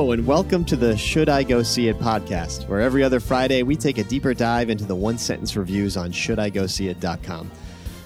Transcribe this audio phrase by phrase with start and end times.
[0.00, 3.62] Hello, and welcome to the Should I Go See It podcast, where every other Friday
[3.62, 7.50] we take a deeper dive into the one sentence reviews on ShouldIGoSeeIt.com.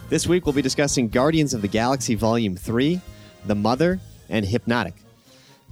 [0.08, 3.00] This week we'll be discussing Guardians of the Galaxy Volume 3,
[3.46, 4.94] The Mother, and Hypnotic.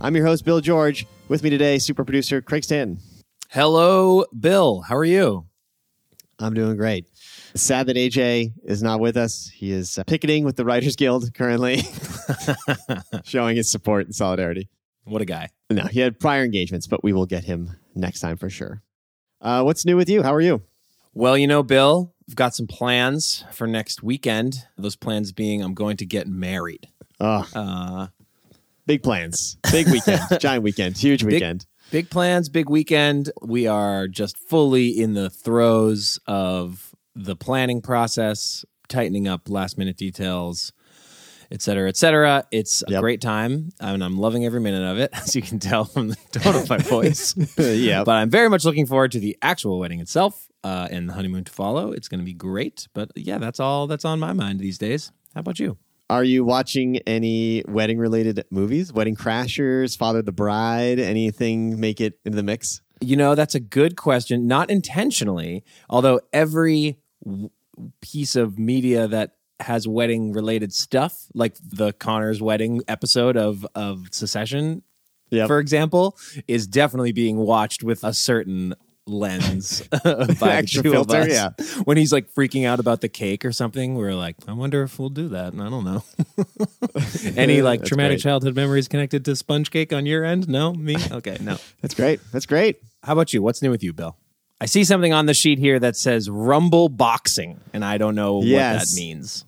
[0.00, 1.08] I'm your host, Bill George.
[1.26, 3.00] With me today, super producer Craig Stanton.
[3.50, 4.82] Hello, Bill.
[4.82, 5.46] How are you?
[6.38, 7.08] I'm doing great.
[7.56, 9.50] Sad that AJ is not with us.
[9.52, 11.82] He is uh, picketing with the Writers Guild currently,
[13.24, 14.68] showing his support and solidarity.
[15.04, 15.48] What a guy.
[15.70, 18.82] No, he had prior engagements, but we will get him next time for sure.
[19.40, 20.22] Uh, what's new with you?
[20.22, 20.62] How are you?
[21.14, 24.64] Well, you know, Bill, I've got some plans for next weekend.
[24.78, 26.88] Those plans being I'm going to get married.
[27.20, 28.06] Oh, Uh,
[28.86, 29.56] big plans.
[29.70, 30.20] Big weekend.
[30.40, 30.96] Giant weekend.
[30.96, 31.66] Huge weekend.
[31.90, 33.30] big plans, big weekend.
[33.42, 39.96] We are just fully in the throes of the planning process, tightening up last minute
[39.96, 40.72] details,
[41.52, 42.44] et cetera, et cetera.
[42.50, 43.00] It's a Yep.
[43.00, 46.16] great time, and I'm loving every minute of it, as you can tell from the
[46.32, 47.34] tone of my voice.
[47.58, 48.02] yeah.
[48.02, 51.44] But I'm very much looking forward to the actual wedding itself uh, and the honeymoon
[51.44, 51.92] to follow.
[51.92, 52.88] It's going to be great.
[52.94, 55.12] But yeah, that's all that's on my mind these days.
[55.34, 55.76] How about you?
[56.10, 58.92] Are you watching any wedding related movies?
[58.92, 62.82] Wedding Crashers, Father the Bride, anything make it into the mix?
[63.00, 64.46] You know, that's a good question.
[64.46, 67.50] Not intentionally, although every w-
[68.02, 74.06] piece of media that has wedding related stuff, like the Connor's wedding episode of of
[74.12, 74.82] Succession,
[75.30, 75.46] Yep.
[75.46, 78.74] for example, is definitely being watched with a certain
[79.06, 79.80] lens
[80.38, 81.28] by the two filter, of us.
[81.28, 81.82] yeah.
[81.84, 84.98] When he's like freaking out about the cake or something, we're like, I wonder if
[84.98, 85.52] we'll do that.
[85.54, 86.04] And I don't know.
[87.36, 88.22] Any like That's traumatic great.
[88.22, 90.48] childhood memories connected to sponge cake on your end?
[90.48, 90.96] No, me.
[91.10, 91.56] Okay, no.
[91.80, 92.20] That's great.
[92.32, 92.80] That's great.
[93.02, 93.42] How about you?
[93.42, 94.16] What's new with you, Bill?
[94.60, 98.36] I see something on the sheet here that says Rumble Boxing, and I don't know
[98.36, 99.44] what that means.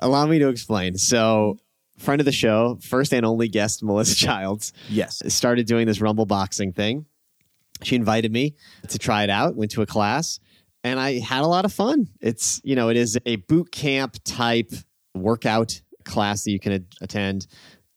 [0.00, 0.96] Allow me to explain.
[0.98, 1.58] So,
[1.98, 5.22] friend of the show, first and only guest, Melissa Childs, Yes.
[5.32, 7.06] started doing this Rumble boxing thing.
[7.82, 8.54] She invited me
[8.88, 10.38] to try it out, went to a class,
[10.84, 12.08] and I had a lot of fun.
[12.20, 14.72] It's, you know, it is a boot camp type
[15.14, 17.46] workout class that you can a- attend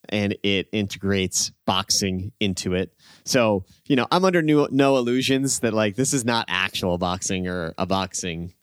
[0.08, 2.92] and it integrates boxing into it.
[3.24, 7.46] So, you know, I'm under no, no illusions that like this is not actual boxing
[7.46, 8.54] or a boxing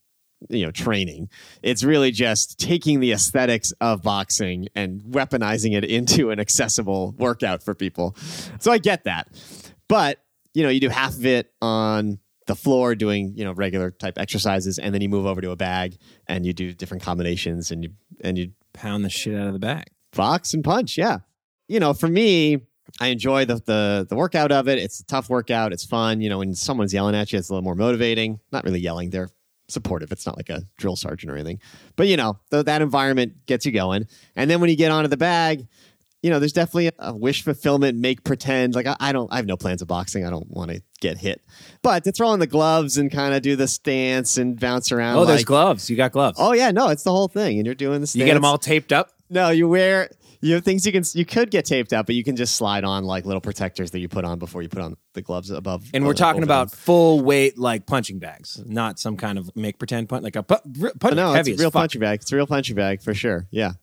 [0.49, 1.29] you know training.
[1.63, 7.63] It's really just taking the aesthetics of boxing and weaponizing it into an accessible workout
[7.63, 8.15] for people.
[8.59, 9.27] So i get that.
[9.87, 10.19] But
[10.53, 14.17] you know you do half of it on the floor doing you know regular type
[14.17, 17.83] exercises and then you move over to a bag and you do different combinations and
[17.83, 17.89] you
[18.21, 19.85] and you Pound the shit out of the bag.
[20.15, 21.19] box and punch yeah.
[21.67, 22.59] You know for me
[23.01, 24.77] i enjoy the, the the workout of it.
[24.79, 25.73] It's a tough workout.
[25.73, 26.21] It's fun.
[26.21, 28.39] You know when someone's yelling at you it's a little more motivating.
[28.51, 29.09] Not really yelling.
[29.09, 29.29] They're
[29.67, 31.59] supportive it's not like a drill sergeant or anything
[31.95, 35.07] but you know th- that environment gets you going and then when you get onto
[35.09, 35.67] the bag
[36.23, 39.45] you know there's definitely a wish fulfillment make pretend like i, I don't i have
[39.45, 41.41] no plans of boxing i don't want to get hit
[41.83, 45.17] but to throw on the gloves and kind of do the stance and bounce around
[45.17, 45.89] Oh, there's gloves.
[45.89, 46.37] You got gloves.
[46.41, 48.19] oh yeah no it's the whole thing and you're doing the stance.
[48.19, 49.11] you get them all taped up.
[49.29, 50.09] No, you wear
[50.41, 52.83] you have things you can you could get taped up, but you can just slide
[52.83, 55.89] on like little protectors that you put on before you put on the gloves above.
[55.93, 56.77] And we're talking about them.
[56.77, 60.91] full weight like punching bags, not some kind of make pretend punch like a pu-
[60.99, 61.81] punch no, heavy it's a real fuck.
[61.81, 62.21] punching bag.
[62.21, 63.47] It's a real punching bag for sure.
[63.51, 63.73] Yeah,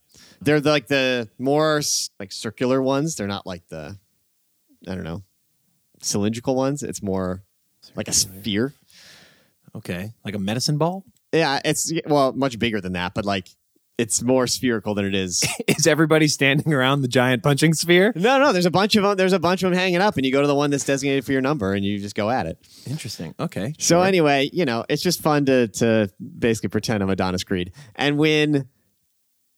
[0.41, 1.81] they're the, like the more
[2.21, 3.17] like circular ones.
[3.17, 3.99] They're not like the
[4.87, 5.23] I don't know
[6.01, 6.83] cylindrical ones.
[6.83, 7.43] It's more
[7.97, 8.73] like a sphere.
[9.77, 11.05] Okay, like a medicine ball.
[11.33, 13.49] Yeah, it's well much bigger than that, but like
[13.97, 15.45] it's more spherical than it is.
[15.69, 18.13] Is everybody standing around the giant punching sphere?
[18.17, 19.17] no, no, there's a bunch of them.
[19.17, 21.25] There's a bunch of them hanging up, and you go to the one that's designated
[21.25, 22.59] for your number, and you just go at it.
[22.87, 23.35] Interesting.
[23.39, 23.75] Okay.
[23.79, 24.05] So sure.
[24.05, 27.73] anyway, you know, it's just fun to to basically pretend I'm Adonis Creed.
[27.95, 28.69] And when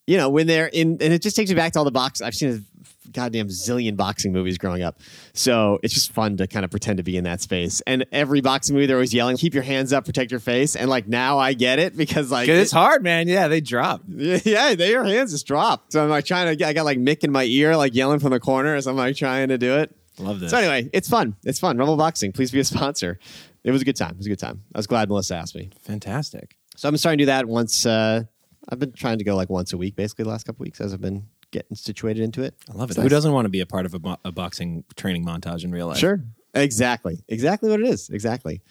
[0.06, 2.20] you know, when they're in and it just takes me back to all the box
[2.20, 5.00] I've seen a goddamn zillion boxing movies growing up.
[5.32, 7.80] So it's just fun to kind of pretend to be in that space.
[7.86, 10.76] And every boxing movie they're always yelling, keep your hands up, protect your face.
[10.76, 12.48] And like now I get it because like.
[12.48, 13.26] it's hard, man.
[13.26, 14.02] Yeah, they drop.
[14.08, 15.86] yeah, they, your hands just drop.
[15.92, 18.18] So I'm like trying to get I got like Mick in my ear, like yelling
[18.20, 19.94] from the corner as I'm like trying to do it.
[20.18, 20.50] Love this.
[20.50, 21.36] So anyway, it's fun.
[21.44, 21.76] It's fun.
[21.76, 23.18] Rumble Boxing, please be a sponsor.
[23.64, 24.12] It was a good time.
[24.12, 24.62] It was a good time.
[24.74, 25.70] I was glad Melissa asked me.
[25.82, 26.56] Fantastic.
[26.76, 27.84] So I'm starting to do that once.
[27.84, 28.24] Uh,
[28.68, 30.92] I've been trying to go like once a week, basically the last couple weeks as
[30.92, 32.54] I've been getting situated into it.
[32.68, 32.92] I love it.
[32.92, 33.10] It's Who nice.
[33.10, 35.86] doesn't want to be a part of a, bo- a boxing training montage in real
[35.86, 35.98] life?
[35.98, 36.20] Sure.
[36.54, 37.22] Exactly.
[37.28, 38.08] Exactly what it is.
[38.10, 38.62] Exactly.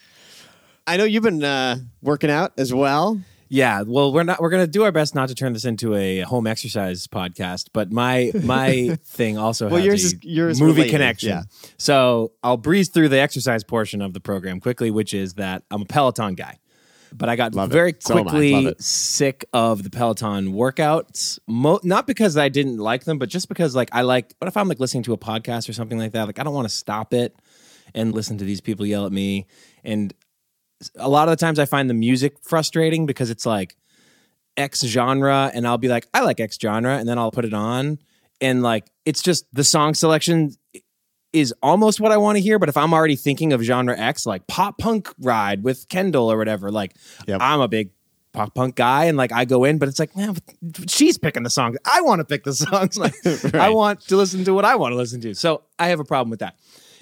[0.88, 3.20] I know you've been uh, working out as well.
[3.48, 4.42] Yeah, well, we're not.
[4.42, 7.68] We're gonna do our best not to turn this into a home exercise podcast.
[7.74, 11.30] But my my thing also Well, has yours a is- yours movie related, connection.
[11.30, 11.44] yeah.
[11.78, 15.84] So I'll breeze through the exercise portion of the program quickly, which is that I'm
[15.84, 16.58] a Peloton guy.
[17.18, 18.22] But I got Love very So am I.
[18.30, 18.82] quickly it.
[18.82, 21.40] sick of the Peloton workouts.
[21.48, 24.34] Mo- not because I didn't like them, but just because like I like.
[24.40, 26.26] What if I'm like listening to a podcast or something like that?
[26.28, 27.36] Like I don't want to stop it
[27.94, 29.46] and listen to these people yell at me.
[29.84, 30.14] And
[30.98, 33.76] a lot of the times I find the music frustrating because it's like
[34.58, 37.54] X genre, and I'll be like, I like X genre, and then I'll put it
[37.54, 38.00] on,
[38.42, 40.56] and like it's just the song selection
[41.36, 42.58] is almost what I want to hear.
[42.60, 46.38] But if I'm already thinking of genre X, like pop punk ride with Kendall or
[46.38, 46.96] whatever, like
[47.28, 47.40] Yep.
[47.42, 47.90] I'm a big
[48.34, 50.36] pop punk guy, and like I go in, but it's like, man,
[50.88, 51.78] she's picking the songs.
[51.86, 52.98] I want to pick the songs.
[52.98, 53.14] Like
[53.56, 55.34] I want to listen to what I want to listen to.
[55.36, 56.58] So I have a problem with that.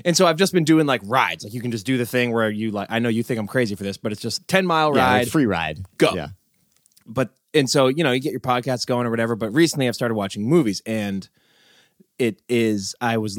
[0.05, 1.43] And so I've just been doing like rides.
[1.43, 3.47] Like you can just do the thing where you like I know you think I'm
[3.47, 5.85] crazy for this, but it's just 10 mile Yeah, ride like free ride.
[5.97, 6.11] Go.
[6.13, 6.29] Yeah.
[7.05, 9.93] but and so you know you get your podcasts going or whatever but recently i've
[9.93, 11.29] started watching movies and
[12.17, 13.37] it is i was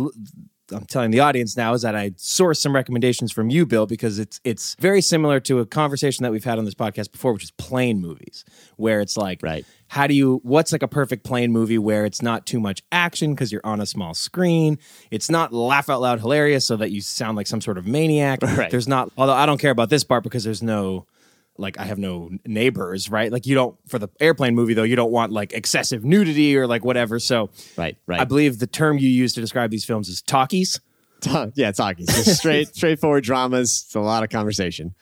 [0.72, 4.18] i'm telling the audience now is that i sourced some recommendations from you bill because
[4.18, 7.44] it's it's very similar to a conversation that we've had on this podcast before which
[7.44, 8.44] is plane movies
[8.76, 9.64] where it's like Right.
[9.88, 13.34] how do you what's like a perfect plane movie where it's not too much action
[13.34, 14.78] because you're on a small screen
[15.10, 18.40] it's not laugh out loud hilarious so that you sound like some sort of maniac
[18.42, 18.70] Right.
[18.70, 21.06] there's not although i don't care about this part because there's no
[21.56, 23.30] like I have no neighbors, right?
[23.30, 26.66] Like you don't for the airplane movie though, you don't want like excessive nudity or
[26.66, 27.18] like whatever.
[27.18, 27.96] So Right.
[28.06, 28.20] Right.
[28.20, 30.80] I believe the term you use to describe these films is talkies.
[31.54, 32.06] yeah, talkies.
[32.06, 33.84] Just straight, straightforward dramas.
[33.86, 34.94] It's a lot of conversation.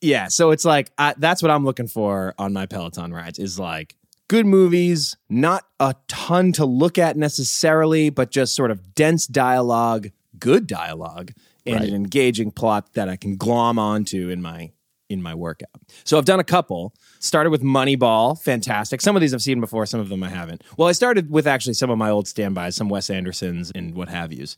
[0.00, 3.58] Yeah, so it's like I, that's what I'm looking for on my Peloton rides is
[3.58, 3.94] like
[4.28, 10.08] good movies, not a ton to look at necessarily, but just sort of dense dialogue,
[10.38, 11.32] good dialogue,
[11.66, 11.88] and Right.
[11.88, 14.72] an engaging plot that I can glom onto in my
[15.14, 15.70] in my workout.
[16.04, 16.94] So I've done a couple.
[17.20, 19.00] Started with Moneyball, fantastic.
[19.00, 20.62] Some of these I've seen before, some of them I haven't.
[20.76, 24.08] Well, I started with actually some of my old standbys, some Wes Andersons and what
[24.10, 24.56] have yous,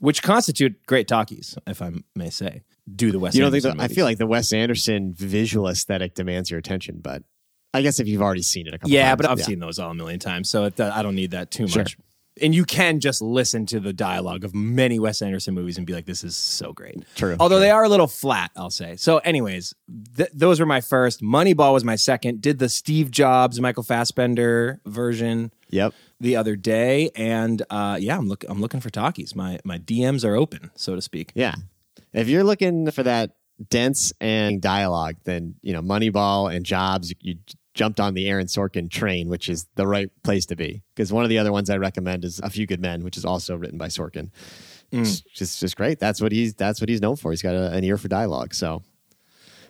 [0.00, 2.62] which constitute great talkies, if I may say.
[2.94, 6.14] Do the Wes You don't think that, I feel like the Wes Anderson visual aesthetic
[6.14, 7.22] demands your attention, but
[7.74, 9.16] I guess if you've already seen it a couple Yeah, times.
[9.18, 9.44] but I've yeah.
[9.44, 11.82] seen those all a million times, so it, uh, I don't need that too Sure.
[11.82, 11.96] much.
[12.42, 15.92] And you can just listen to the dialogue of many Wes Anderson movies and be
[15.92, 17.60] like, "This is so great." True, Although true.
[17.60, 18.96] they are a little flat, I'll say.
[18.96, 19.74] So, anyways,
[20.16, 21.20] th- those were my first.
[21.22, 22.40] Moneyball was my second.
[22.40, 25.92] Did the Steve Jobs, Michael Fassbender version Yep.
[26.20, 29.34] the other day, and uh, yeah, I'm look I'm looking for talkies.
[29.34, 31.32] My my DMs are open, so to speak.
[31.34, 31.54] Yeah.
[32.12, 33.32] If you're looking for that
[33.68, 37.10] dense and dialogue, then you know Moneyball and Jobs.
[37.10, 37.34] You, you
[37.80, 40.82] jumped on the Aaron Sorkin train, which is the right place to be.
[40.94, 43.24] Because one of the other ones I recommend is A Few Good Men, which is
[43.24, 44.30] also written by Sorkin.
[44.92, 45.00] Mm.
[45.00, 45.98] It's just just great.
[45.98, 47.30] That's what he's that's what he's known for.
[47.30, 48.52] He's got a, an ear for dialogue.
[48.52, 48.82] So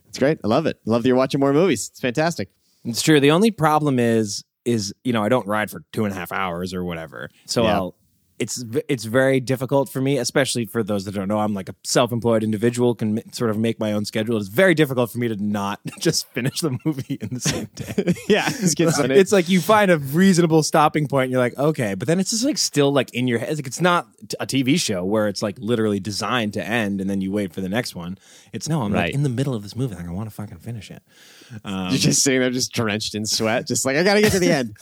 [0.08, 0.40] it's great.
[0.42, 0.80] I love it.
[0.84, 1.88] I love that you're watching more movies.
[1.90, 2.48] It's fantastic.
[2.84, 3.20] It's true.
[3.20, 6.32] The only problem is, is you know, I don't ride for two and a half
[6.32, 7.30] hours or whatever.
[7.46, 7.74] So Yeah.
[7.76, 7.94] I'll.
[8.40, 11.38] It's it's very difficult for me, especially for those that don't know.
[11.38, 14.38] I'm like a self-employed individual, can m- sort of make my own schedule.
[14.38, 18.14] It's very difficult for me to not just finish the movie in the same day.
[18.28, 21.24] yeah, get some- it's like you find a reasonable stopping point.
[21.24, 23.50] And you're like, okay, but then it's just like still like in your head.
[23.50, 24.08] It's like it's not
[24.40, 27.60] a TV show where it's like literally designed to end, and then you wait for
[27.60, 28.16] the next one.
[28.54, 29.06] It's no, I'm Right.
[29.08, 29.94] like in the middle of this movie.
[29.94, 31.02] Like I want to fucking finish it.
[31.50, 34.32] You're um, just sitting there, just drenched in sweat, just like I got to get
[34.32, 34.76] to the end.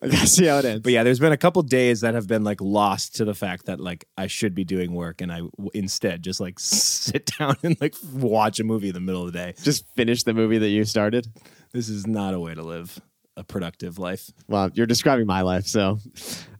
[0.00, 0.82] I got to see how it ends.
[0.82, 3.66] But yeah, there's been a couple days that have been like lost to the fact
[3.66, 7.56] that like I should be doing work and I w- instead just like sit down
[7.62, 9.54] and like watch a movie in the middle of the day.
[9.62, 11.26] just finish the movie that you started.
[11.72, 13.00] This is not a way to live
[13.36, 14.30] a productive life.
[14.46, 15.98] Well, you're describing my life, so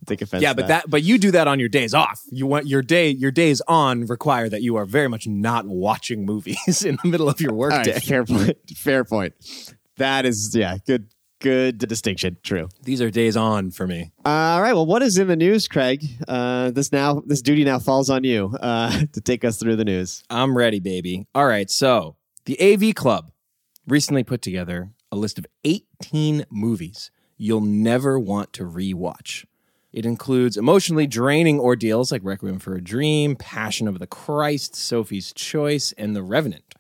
[0.06, 0.42] take offense.
[0.42, 2.20] Yeah, but that but you do that on your days off.
[2.30, 6.24] You want your day your days on require that you are very much not watching
[6.24, 7.92] movies in the middle of your workday.
[7.92, 8.56] right, fair point.
[8.76, 9.34] Fair point.
[9.98, 11.08] That is, yeah, good,
[11.40, 12.38] good distinction.
[12.42, 12.68] True.
[12.82, 14.10] These are days on for me.
[14.24, 14.72] all right.
[14.72, 16.04] Well, what is in the news, Craig?
[16.26, 19.84] Uh, this now, this duty now falls on you uh, to take us through the
[19.84, 20.24] news.
[20.30, 21.26] I'm ready, baby.
[21.34, 21.70] All right.
[21.70, 22.16] So
[22.46, 23.30] the AV Club
[23.86, 29.44] recently put together a list of 18 movies you'll never want to rewatch.
[29.92, 35.32] It includes emotionally draining ordeals like Requiem for a Dream, Passion of the Christ, Sophie's
[35.32, 36.74] Choice, and The Revenant,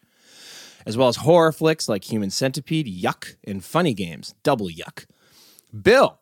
[0.86, 5.04] as well as horror flicks like Human Centipede, Yuck, and funny games, Double Yuck.
[5.78, 6.20] Bill,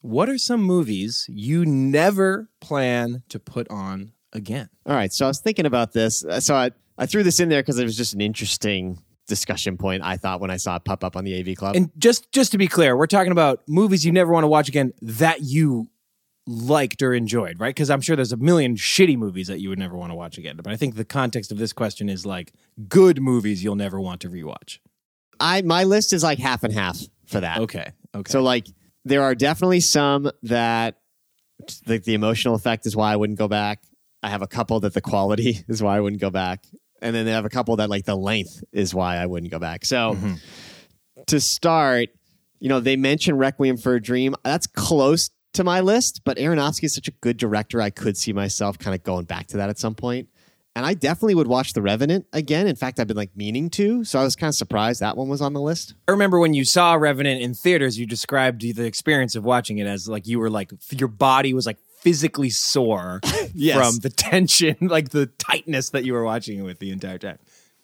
[0.00, 4.68] what are some movies you never plan to put on again?
[4.84, 5.12] All right.
[5.12, 6.24] So I was thinking about this.
[6.24, 9.76] Uh, So I, I threw this in there because it was just an interesting discussion
[9.76, 10.02] point.
[10.02, 11.76] I thought when I saw it pop up on the AV Club.
[11.76, 14.68] And just just to be clear, we're talking about movies you never want to watch
[14.68, 15.88] again that you
[16.46, 17.74] liked or enjoyed, right?
[17.74, 20.38] Because I'm sure there's a million shitty movies that you would never want to watch
[20.38, 20.56] again.
[20.56, 22.52] But I think the context of this question is like
[22.88, 24.78] good movies you'll never want to rewatch.
[25.38, 27.60] I my list is like half and half for that.
[27.60, 27.92] Okay.
[28.14, 28.30] Okay.
[28.30, 28.66] So like
[29.04, 30.98] there are definitely some that
[31.86, 33.82] like the emotional effect is why I wouldn't go back.
[34.22, 36.64] I have a couple that the quality is why I wouldn't go back.
[37.00, 39.58] and then they have a couple that like the length is why I wouldn't go
[39.58, 39.84] back.
[39.84, 40.34] So mm-hmm.
[41.26, 42.08] to start,
[42.60, 44.36] you know, they mentioned Requiem for a Dream.
[44.44, 47.80] That's close to my list, but Aronofsky is such a good director.
[47.80, 50.28] I could see myself kind of going back to that at some point.
[50.74, 52.66] And I definitely would watch The Revenant again.
[52.66, 54.04] In fact, I've been like meaning to.
[54.04, 55.94] So I was kind of surprised that one was on the list.
[56.08, 59.86] I remember when you saw Revenant in theaters, you described the experience of watching it
[59.86, 63.20] as like you were like your body was like physically sore
[63.54, 63.76] Yes.
[63.76, 67.38] from the tension, like the tightness that you were watching it with the entire time.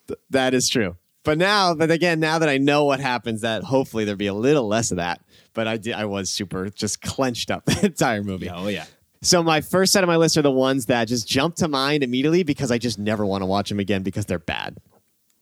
[0.06, 0.96] Th- that is true.
[1.24, 4.34] But now, but again, now that I know what happens, that hopefully there'll be a
[4.34, 5.20] little less of that.
[5.52, 8.48] But I did, I was super just clenched up the entire movie.
[8.48, 8.86] Oh yeah.
[9.20, 12.04] So my first set of my list are the ones that just jump to mind
[12.04, 14.78] immediately because I just never want to watch them again because they're bad.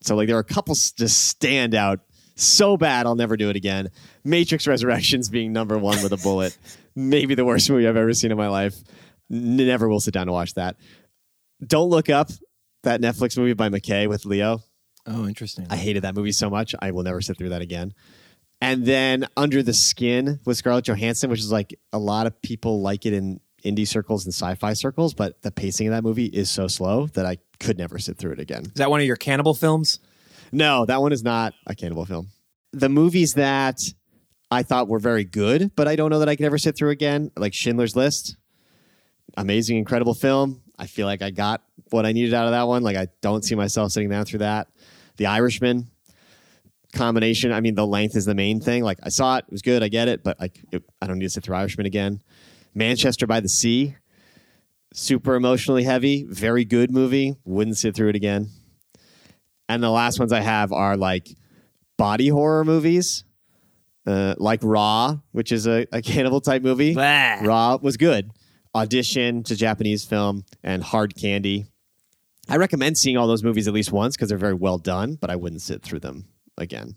[0.00, 2.00] So like there are a couple just stand out
[2.36, 3.90] so bad I'll never do it again.
[4.24, 6.56] Matrix Resurrections being number one with a bullet,
[6.94, 8.76] maybe the worst movie I've ever seen in my life.
[9.28, 10.76] Never will sit down to watch that.
[11.66, 12.30] Don't look up
[12.82, 14.62] that Netflix movie by McKay with Leo.
[15.06, 15.66] Oh, interesting.
[15.70, 16.74] I hated that movie so much.
[16.80, 17.94] I will never sit through that again.
[18.60, 22.80] And then Under the Skin with Scarlett Johansson, which is like a lot of people
[22.80, 26.50] like it in indie circles and sci-fi circles, but the pacing of that movie is
[26.50, 28.64] so slow that I could never sit through it again.
[28.64, 29.98] Is that one of your cannibal films?
[30.52, 32.28] No, that one is not a cannibal film.
[32.72, 33.82] The movies that
[34.50, 36.90] I thought were very good, but I don't know that I could ever sit through
[36.90, 38.36] again, like Schindler's List.
[39.36, 40.62] Amazing, incredible film.
[40.78, 42.82] I feel like I got what I needed out of that one.
[42.82, 44.68] Like I don't see myself sitting down through that.
[45.16, 45.90] The Irishman
[46.92, 47.52] combination.
[47.52, 48.82] I mean, the length is the main thing.
[48.82, 49.82] Like I saw it, it was good.
[49.82, 52.22] I get it, but like it, I don't need to sit through Irishman again.
[52.74, 53.96] Manchester by the Sea,
[54.92, 57.36] super emotionally heavy, very good movie.
[57.44, 58.48] Wouldn't sit through it again.
[59.68, 61.28] And the last ones I have are like
[61.96, 63.24] body horror movies,
[64.06, 66.94] uh, like Raw, which is a, a cannibal type movie.
[66.94, 67.40] Blah.
[67.42, 68.30] Raw was good.
[68.74, 71.66] Audition to Japanese film and Hard Candy.
[72.48, 75.30] I recommend seeing all those movies at least once because they're very well done, but
[75.30, 76.26] I wouldn't sit through them
[76.56, 76.96] again.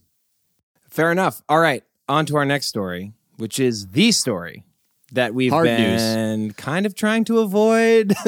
[0.89, 1.41] Fair enough.
[1.49, 4.63] All right, on to our next story, which is the story
[5.11, 8.13] that we've Hard been kind of trying to avoid.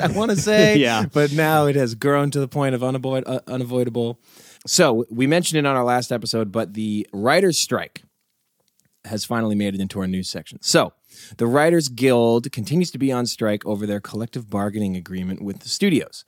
[0.00, 1.04] I want to say, Yeah.
[1.12, 4.18] but now it has grown to the point of unavoid- uh, unavoidable.
[4.66, 8.02] So we mentioned it on our last episode, but the writers' strike
[9.04, 10.58] has finally made it into our news section.
[10.62, 10.92] So
[11.36, 15.68] the Writers Guild continues to be on strike over their collective bargaining agreement with the
[15.68, 16.24] studios.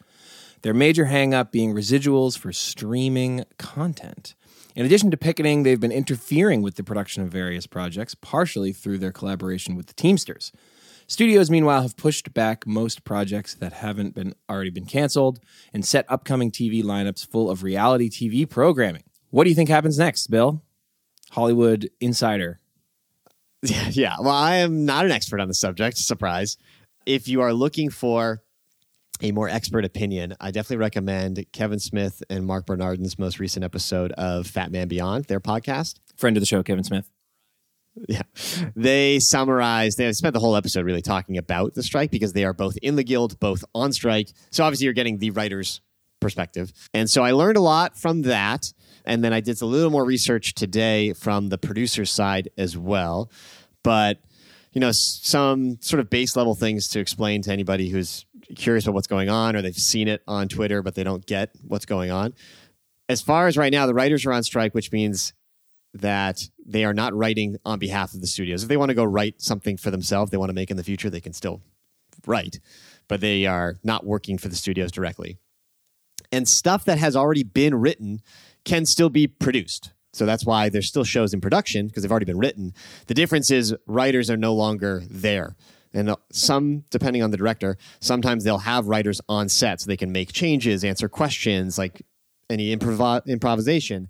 [0.65, 4.35] Their major hangup being residuals for streaming content.
[4.75, 8.97] In addition to picketing, they've been interfering with the production of various projects, partially through
[8.97, 10.53] their collaboration with the Teamsters.
[11.07, 15.39] Studios, meanwhile, have pushed back most projects that haven't been already been canceled
[15.75, 19.05] and set upcoming TV lineups full of reality TV programming.
[19.29, 20.63] What do you think happens next, Bill?
[21.33, 22.59] Hollywood Insider.
[23.91, 24.17] Yeah.
[24.19, 25.99] Well, I am not an expert on the subject.
[25.99, 26.57] Surprise.
[27.05, 28.43] If you are looking for
[29.23, 34.13] a more expert opinion, I definitely recommend Kevin Smith and Mark Bernardin's most recent episode
[34.13, 36.01] of Fat Man Beyond, their podcast.
[36.17, 37.11] Friend of the show, Kevin Smith.
[38.09, 38.23] Yeah.
[38.75, 42.53] They summarized, they spent the whole episode really talking about the strike because they are
[42.53, 44.31] both in the guild, both on strike.
[44.51, 45.81] So obviously you're getting the writer's
[46.21, 46.73] perspective.
[46.93, 48.73] And so I learned a lot from that.
[49.05, 53.31] And then I did a little more research today from the producer's side as well.
[53.85, 54.19] But,
[54.73, 58.25] you know, some sort of base level things to explain to anybody who's
[58.57, 61.51] curious about what's going on or they've seen it on Twitter, but they don't get
[61.67, 62.35] what's going on.
[63.09, 65.33] As far as right now, the writers are on strike, which means
[65.93, 68.63] that they are not writing on behalf of the studios.
[68.63, 70.85] If they want to go write something for themselves, they want to make in the
[70.85, 71.63] future, they can still
[72.27, 72.59] write,
[73.09, 75.39] but they are not working for the studios directly.
[76.33, 78.23] And stuff that has already been written
[78.65, 79.93] can still be produced.
[80.13, 82.73] So that's why there's still shows in production because they've already been written.
[83.07, 85.57] The difference is writers are no longer there.
[85.95, 89.97] And uh, some, depending on the director, sometimes they'll have writers on set so they
[89.97, 92.03] can make changes, answer questions, like
[92.51, 94.09] any improv- improvisation.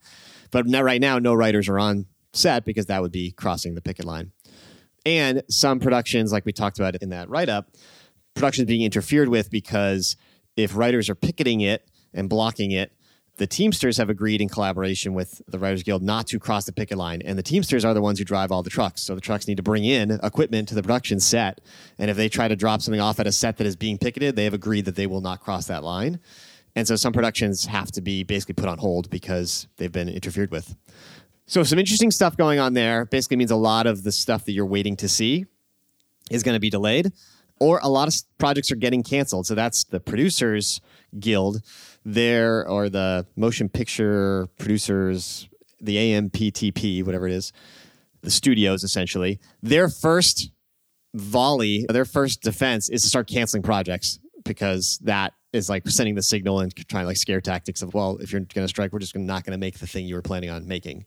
[0.50, 3.82] But now, right now, no writers are on set because that would be crossing the
[3.82, 4.32] picket line.
[5.06, 7.70] And some productions, like we talked about in that write up,
[8.34, 10.16] productions being interfered with because
[10.56, 12.92] if writers are picketing it and blocking it,
[13.36, 16.96] the Teamsters have agreed in collaboration with the Writers Guild not to cross the picket
[16.96, 17.20] line.
[17.24, 19.02] And the Teamsters are the ones who drive all the trucks.
[19.02, 21.60] So the trucks need to bring in equipment to the production set.
[21.98, 24.36] And if they try to drop something off at a set that is being picketed,
[24.36, 26.20] they have agreed that they will not cross that line.
[26.76, 30.50] And so some productions have to be basically put on hold because they've been interfered
[30.50, 30.76] with.
[31.46, 33.04] So some interesting stuff going on there.
[33.04, 35.46] Basically means a lot of the stuff that you're waiting to see
[36.30, 37.12] is going to be delayed,
[37.60, 39.46] or a lot of projects are getting canceled.
[39.46, 40.80] So that's the producers
[41.18, 41.62] guild,
[42.04, 45.48] there or the motion picture producers,
[45.80, 47.52] the AMPTP, whatever it is,
[48.22, 49.40] the studios essentially.
[49.62, 50.50] Their first
[51.14, 56.22] volley, their first defense is to start canceling projects because that is like sending the
[56.22, 59.16] signal and trying like scare tactics of well, if you're going to strike, we're just
[59.16, 61.06] not going to make the thing you were planning on making.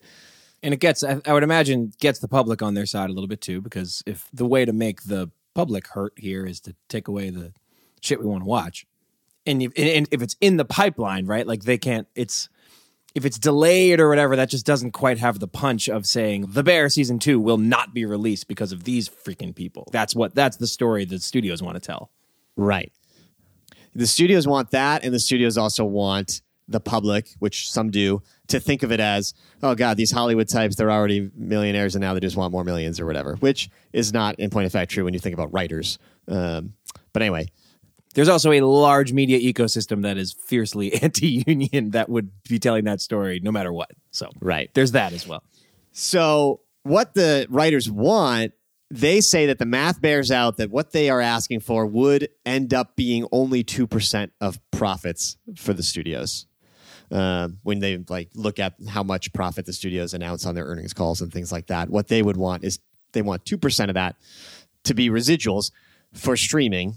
[0.63, 3.41] And it gets, I would imagine, gets the public on their side a little bit
[3.41, 7.29] too, because if the way to make the public hurt here is to take away
[7.29, 7.53] the
[8.01, 8.85] shit we want to watch,
[9.47, 11.47] and if, and if it's in the pipeline, right?
[11.47, 12.07] Like they can't.
[12.15, 12.49] It's
[13.15, 16.63] if it's delayed or whatever, that just doesn't quite have the punch of saying the
[16.63, 19.89] Bear season two will not be released because of these freaking people.
[19.91, 22.11] That's what that's the story the studios want to tell.
[22.55, 22.91] Right.
[23.95, 28.59] The studios want that, and the studios also want the public, which some do, to
[28.59, 32.19] think of it as, oh God, these Hollywood types, they're already millionaires and now they
[32.19, 35.13] just want more millions or whatever, which is not, in point of fact, true when
[35.13, 35.97] you think about writers.
[36.27, 36.73] Um,
[37.13, 37.47] but anyway,
[38.17, 42.99] There's also a large media ecosystem that is fiercely anti-union that would be telling that
[42.99, 43.91] story no matter what.
[44.09, 44.73] So right.
[44.73, 45.43] there's that as well.
[45.91, 48.53] So, what the writers want,
[48.89, 52.73] they say that the math bears out that what they are asking for would end
[52.73, 56.47] up being only 2% of profits for the studios.
[57.11, 60.93] Um, when they like look at how much profit the studios announce on their earnings
[60.93, 62.79] calls and things like that, what they would want is
[63.11, 64.15] they want 2% of that
[64.85, 65.69] to be residuals
[66.13, 66.95] for streaming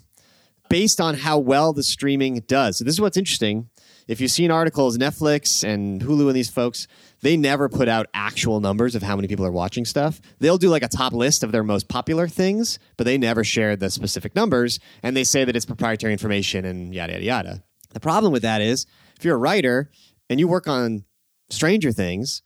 [0.71, 2.79] based on how well the streaming does.
[2.79, 3.69] So this is what's interesting.
[4.09, 6.87] If you've seen articles, Netflix and Hulu and these folks,
[7.21, 10.21] they never put out actual numbers of how many people are watching stuff.
[10.39, 13.77] They'll do like a top list of their most popular things, but they never share
[13.77, 14.79] the specific numbers.
[15.03, 17.63] And they say that it's proprietary information and yada, yada, yada.
[17.93, 18.87] The problem with that is
[19.19, 19.91] if you're a writer
[20.31, 21.05] and you work on
[21.51, 22.43] Stranger Things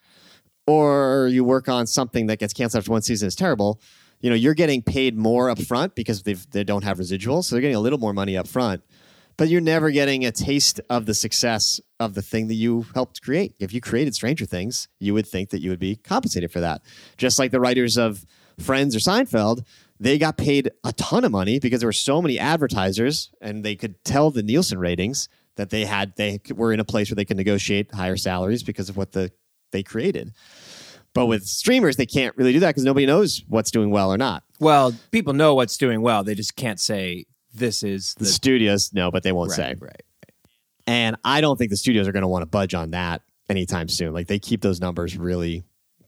[0.67, 3.81] or you work on something that gets canceled after one season is terrible,
[4.25, 7.45] you know, you're getting paid more up front because they've, they don't have residuals.
[7.45, 8.83] So they're getting a little more money up front,
[9.37, 13.21] but you're never getting a taste of the success of the thing that you helped
[13.21, 13.55] create.
[13.61, 16.81] If you created Stranger Things, you would think that you would be compensated for that.
[17.19, 18.25] Just like the writers of
[18.59, 19.67] Friends or Seinfeld,
[20.01, 23.77] they got paid a ton of money because there were so many advertisers and they
[23.77, 27.27] could tell the Nielsen ratings that they had they were in a place where they
[27.27, 29.31] could negotiate higher salaries because of what the
[29.71, 30.33] they created.
[31.15, 34.19] But with streamers, they can't really do that because nobody knows what's doing well or
[34.19, 34.43] not.
[34.61, 36.25] Well, people know what's doing well.
[36.25, 39.75] They just can't say this is The the studios know, but they won't right, say.
[39.79, 40.03] right.
[40.87, 43.89] And I don't think the studios are going to want to budge on that anytime
[43.89, 44.13] soon.
[44.13, 45.65] Like they keep those numbers really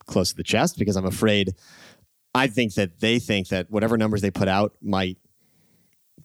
[0.06, 1.54] close to the chest because I'm afraid
[2.34, 5.16] I think that they think that whatever numbers they put out might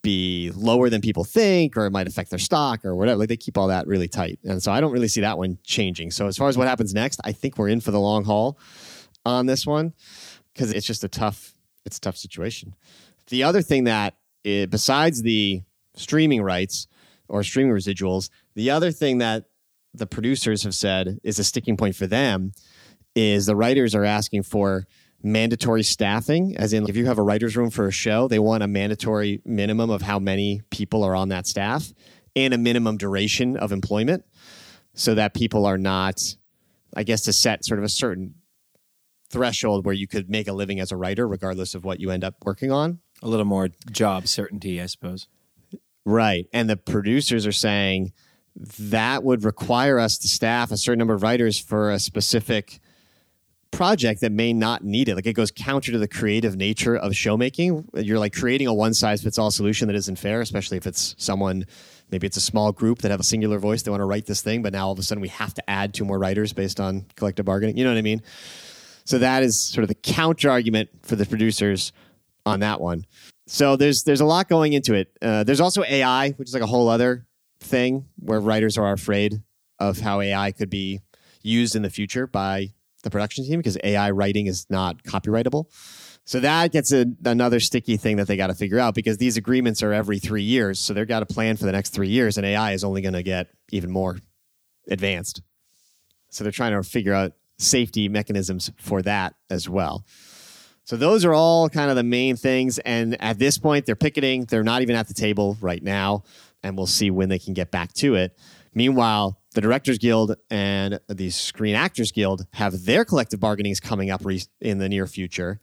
[0.02, 3.20] be lower than people think or it might affect their stock or whatever.
[3.20, 4.40] Like they keep all that really tight.
[4.44, 6.12] And so I don't really see that one changing.
[6.12, 8.58] So as far as what happens next, I think we're in for the long haul
[9.26, 9.94] on this one
[10.54, 11.54] because it's just a tough
[11.86, 12.76] it's a tough situation.
[13.30, 15.62] The other thing that eh, besides the
[15.96, 16.88] streaming rights
[17.28, 19.46] or streaming residuals, the other thing that
[19.94, 22.54] the producers have said is a sticking point for them
[23.16, 24.86] is the writers are asking for
[25.24, 28.64] mandatory staffing as in if you have a writers room for a show they want
[28.64, 31.94] a mandatory minimum of how many people are on that staff
[32.36, 34.24] and a minimum duration of employment
[34.94, 36.36] so that people are not
[36.96, 38.36] i guess to set sort of a certain
[39.30, 42.24] threshold where you could make a living as a writer regardless of what you end
[42.24, 45.28] up working on A little more job certainty, I suppose.
[46.06, 46.48] Right.
[46.52, 48.14] And the producers are saying
[48.56, 52.80] that would require us to staff a certain number of writers for a specific
[53.72, 55.16] project that may not need it.
[55.16, 57.86] Like it goes counter to the creative nature of showmaking.
[57.96, 61.16] You're like creating a one size fits all solution that isn't fair, especially if it's
[61.18, 61.66] someone,
[62.12, 63.82] maybe it's a small group that have a singular voice.
[63.82, 65.70] They want to write this thing, but now all of a sudden we have to
[65.70, 67.78] add two more writers based on collective bargaining.
[67.78, 68.22] You know what I mean?
[69.06, 71.92] So that is sort of the counter argument for the producers
[72.46, 73.06] on that one.
[73.48, 75.18] So there's there's a lot going into it.
[75.22, 77.26] Uh, there's also AI, which is like a whole other
[77.60, 79.42] thing where writers are afraid
[79.80, 81.02] of how AI could be
[81.42, 85.66] used in the future by the production team because AI writing is not copyrightable.
[86.24, 89.38] So that gets a, another sticky thing that they got to figure out because these
[89.38, 90.80] agreements are every three years.
[90.80, 93.14] So they've got to plan for the next three years, and AI is only going
[93.14, 94.20] to get even more
[94.88, 95.42] advanced.
[96.30, 100.06] So they're trying to figure out safety mechanisms for that as well.
[100.84, 102.80] So those are all kind of the main things.
[102.80, 104.46] And at this point, they're picketing.
[104.46, 106.24] They're not even at the table right now,
[106.64, 108.38] and we'll see when they can get back to it.
[108.74, 114.24] Meanwhile, the Directors Guild and the Screen Actors Guild have their collective bargainings coming up
[114.24, 115.60] re- in the near future.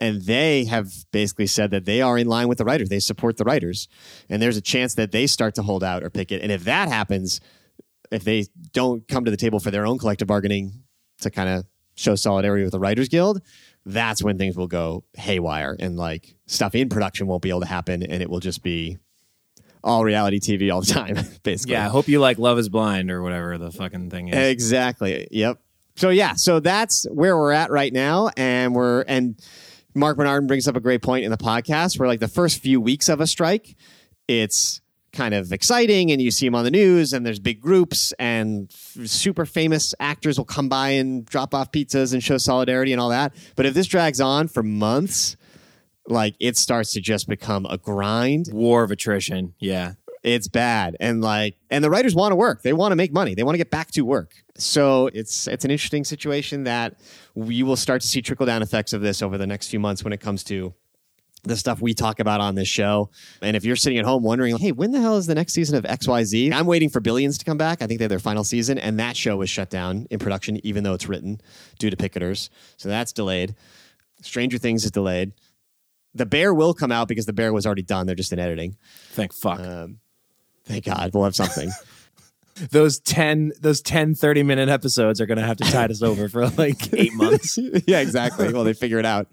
[0.00, 2.88] And they have basically said that they are in line with the writers.
[2.88, 3.88] They support the writers.
[4.28, 6.40] And there's a chance that they start to hold out or picket.
[6.42, 7.40] And if that happens,
[8.12, 10.84] if they don't come to the table for their own collective bargaining
[11.20, 11.64] to kind of
[11.96, 13.42] show solidarity with the Writers Guild,
[13.84, 17.66] that's when things will go haywire and like stuff in production won't be able to
[17.66, 18.98] happen and it will just be
[19.82, 21.72] all reality TV all the time, basically.
[21.72, 24.36] Yeah, I hope you like Love is Blind or whatever the fucking thing is.
[24.36, 25.28] Exactly.
[25.30, 25.60] Yep.
[25.96, 29.36] So yeah, so that's where we're at right now, and we're and
[29.94, 32.80] Mark Bernard brings up a great point in the podcast where like the first few
[32.80, 33.76] weeks of a strike,
[34.28, 34.80] it's
[35.12, 38.70] kind of exciting and you see them on the news and there's big groups and
[38.72, 43.00] f- super famous actors will come by and drop off pizzas and show solidarity and
[43.00, 43.34] all that.
[43.56, 45.36] But if this drags on for months,
[46.08, 48.48] like it starts to just become a grind.
[48.52, 49.54] War of attrition.
[49.58, 49.92] Yeah.
[50.22, 50.96] It's bad.
[50.98, 52.62] And like and the writers want to work.
[52.62, 53.34] They want to make money.
[53.34, 54.34] They want to get back to work.
[54.56, 56.96] So it's it's an interesting situation that
[57.34, 60.02] we will start to see trickle down effects of this over the next few months
[60.02, 60.74] when it comes to
[61.44, 63.10] the stuff we talk about on this show.
[63.42, 65.76] And if you're sitting at home wondering, hey, when the hell is the next season
[65.78, 66.52] of XYZ?
[66.52, 67.80] I'm waiting for Billions to come back.
[67.80, 70.64] I think they have their final season, and that show was shut down in production,
[70.66, 71.40] even though it's written
[71.78, 72.50] due to picketers.
[72.76, 73.54] So that's delayed.
[74.20, 75.32] Stranger Things is delayed.
[76.18, 78.06] The Bear will come out because the Bear was already done.
[78.06, 78.76] They're just in editing.
[79.10, 79.60] Thank fuck.
[79.60, 79.98] Um,
[80.64, 81.70] thank God we'll have something.
[82.70, 86.28] those 10 those 10 30 minute episodes are going to have to tide us over
[86.28, 87.58] for like 8 months.
[87.86, 88.52] yeah, exactly.
[88.52, 89.28] Well, they figure it out.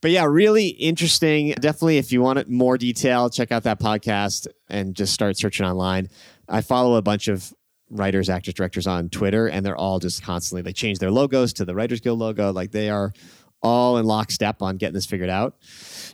[0.00, 1.50] But yeah, really interesting.
[1.50, 6.08] Definitely, if you want more detail, check out that podcast and just start searching online.
[6.48, 7.52] I follow a bunch of
[7.90, 11.64] writers, actors, directors on Twitter, and they're all just constantly they change their logos to
[11.64, 12.52] the Writers Guild logo.
[12.52, 13.12] Like they are
[13.62, 15.56] all in lockstep on getting this figured out.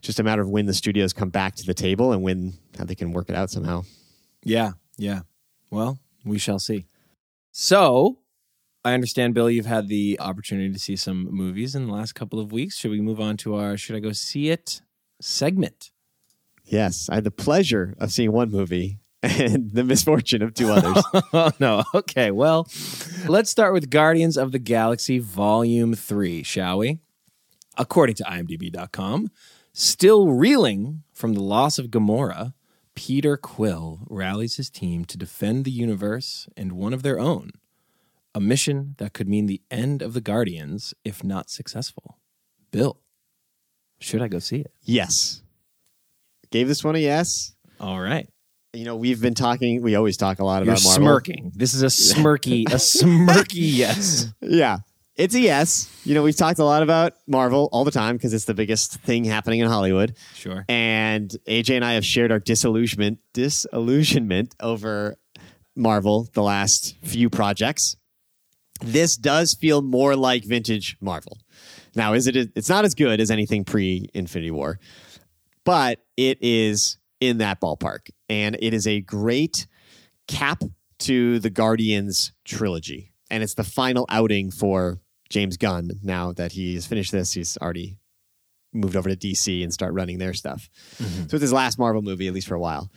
[0.01, 2.85] Just a matter of when the studios come back to the table and when how
[2.85, 3.85] they can work it out somehow.
[4.45, 5.21] Yeah, yeah.
[5.71, 6.87] Well, we shall see.
[7.53, 8.19] So,
[8.85, 12.39] I understand, Bill, you've had the opportunity to see some movies in the last couple
[12.39, 12.77] of weeks.
[12.77, 14.83] Should we move on to our Should I Go See It
[15.21, 15.91] segment?
[16.65, 21.03] Yes, I had the pleasure of seeing one movie and the misfortune of two others.
[21.33, 21.85] oh, no.
[21.95, 22.31] Okay.
[22.31, 22.69] Well,
[23.27, 27.01] let's start with Guardians of the Galaxy Volume 3, shall we?
[27.77, 29.31] According to IMDb.com,
[29.73, 32.55] still reeling from the loss of Gamora,
[32.95, 37.51] Peter Quill rallies his team to defend the universe and one of their own,
[38.35, 42.19] a mission that could mean the end of the Guardians if not successful.
[42.71, 43.01] Bill,
[44.01, 44.73] should I go see it?
[44.83, 45.43] yes.
[46.51, 47.55] Gave this one a yes.
[47.81, 48.29] All right.
[48.73, 51.03] You know, we've been talking, we always talk a lot You're about Marvel.
[51.03, 51.53] smirking.
[51.57, 54.33] This is a smirky, a smirky yes.
[54.41, 54.79] Yeah.
[55.17, 55.91] It's a yes.
[56.05, 59.01] You know, we've talked a lot about Marvel all the time because it's the biggest
[59.01, 60.15] thing happening in Hollywood.
[60.35, 60.65] Sure.
[60.69, 65.17] And AJ and I have shared our disillusionment disillusionment over
[65.75, 67.97] Marvel the last few projects.
[68.83, 71.39] This does feel more like vintage Marvel.
[71.95, 74.79] Now, is it it's not as good as anything pre Infinity War,
[75.65, 78.11] but it is in that ballpark.
[78.29, 79.67] And it is a great
[80.29, 80.63] cap
[81.01, 83.13] to the Guardians trilogy.
[83.31, 87.33] And it's the final outing for James Gunn now that he's finished this.
[87.33, 87.99] He's already
[88.73, 90.69] moved over to DC and start running their stuff.
[90.99, 92.91] So it's his last Marvel movie, at least for a while.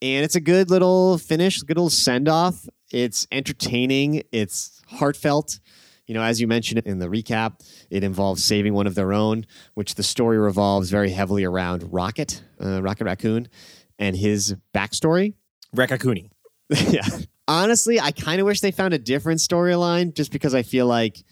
[0.00, 2.68] And it's a good little finish, good little send off.
[2.90, 5.60] It's entertaining, it's heartfelt.
[6.06, 9.46] You know, as you mentioned in the recap, it involves saving one of their own,
[9.74, 13.48] which the story revolves very heavily around Rocket, uh, Rocket Raccoon,
[13.98, 15.34] and his backstory.
[15.74, 16.30] Rekakuni.
[16.68, 17.06] yeah.
[17.46, 21.22] Honestly, I kind of wish they found a different storyline just because I feel like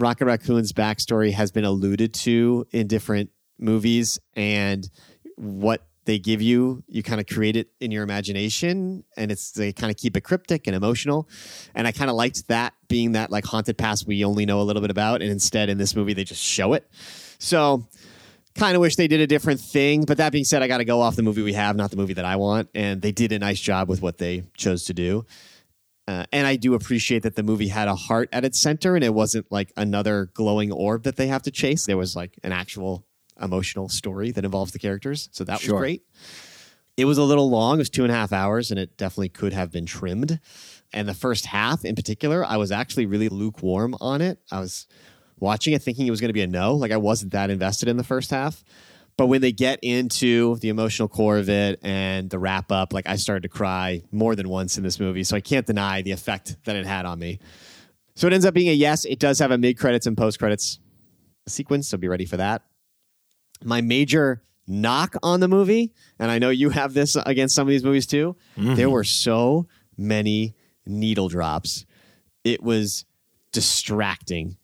[0.00, 4.88] Rocket Raccoon's backstory has been alluded to in different movies and
[5.36, 9.72] what they give you, you kind of create it in your imagination and it's they
[9.72, 11.28] kind of keep it cryptic and emotional.
[11.74, 14.64] And I kind of liked that being that like haunted past we only know a
[14.64, 15.22] little bit about.
[15.22, 16.88] And instead in this movie, they just show it.
[17.38, 17.84] So
[18.54, 20.04] kind of wish they did a different thing.
[20.04, 21.96] But that being said, I got to go off the movie we have, not the
[21.96, 22.70] movie that I want.
[22.74, 25.26] And they did a nice job with what they chose to do.
[26.10, 29.04] Uh, and I do appreciate that the movie had a heart at its center and
[29.04, 31.86] it wasn't like another glowing orb that they have to chase.
[31.86, 33.06] There was like an actual
[33.40, 35.28] emotional story that involves the characters.
[35.30, 35.74] So that Sure.
[35.76, 36.02] was great.
[36.96, 37.76] It was a little long.
[37.76, 40.40] It was two and a half hours and it definitely could have been trimmed.
[40.92, 44.40] And the first half in particular, I was actually really lukewarm on it.
[44.50, 44.88] I was
[45.38, 46.74] watching it thinking it was going to be a no.
[46.74, 48.64] Like I wasn't that invested in the first half.
[49.20, 53.06] But when they get into the emotional core of it and the wrap up, like
[53.06, 55.24] I started to cry more than once in this movie.
[55.24, 57.38] So I can't deny the effect that it had on me.
[58.14, 59.04] So it ends up being a yes.
[59.04, 60.78] It does have a mid credits and post credits
[61.46, 61.86] sequence.
[61.86, 62.62] So be ready for that.
[63.62, 67.70] My major knock on the movie, and I know you have this against some of
[67.70, 68.74] these movies too, mm-hmm.
[68.76, 69.66] there were so
[69.98, 70.54] many
[70.86, 71.84] needle drops.
[72.42, 73.04] It was
[73.52, 74.56] distracting.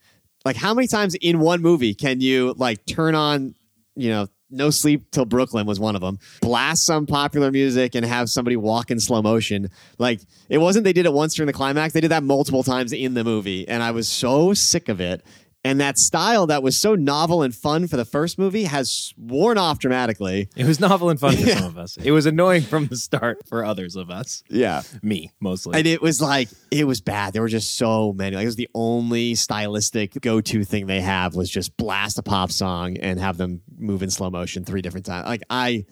[0.46, 3.54] Like, how many times in one movie can you like turn on,
[3.94, 8.04] you know, No Sleep Till Brooklyn was one of them, blast some popular music and
[8.04, 9.70] have somebody walk in slow motion?
[9.98, 12.92] Like, it wasn't they did it once during the climax, they did that multiple times
[12.92, 13.66] in the movie.
[13.66, 15.24] And I was so sick of it.
[15.66, 19.58] And that style that was so novel and fun for the first movie has worn
[19.58, 20.48] off dramatically.
[20.54, 21.96] It was novel and fun for some of us.
[21.96, 24.44] It was annoying from the start for others of us.
[24.48, 24.82] Yeah.
[25.02, 25.76] Me, mostly.
[25.76, 27.32] And it was like it was bad.
[27.32, 28.36] There were just so many.
[28.36, 32.52] Like it was the only stylistic go-to thing they have was just blast a pop
[32.52, 35.26] song and have them move in slow motion three different times.
[35.26, 35.84] Like I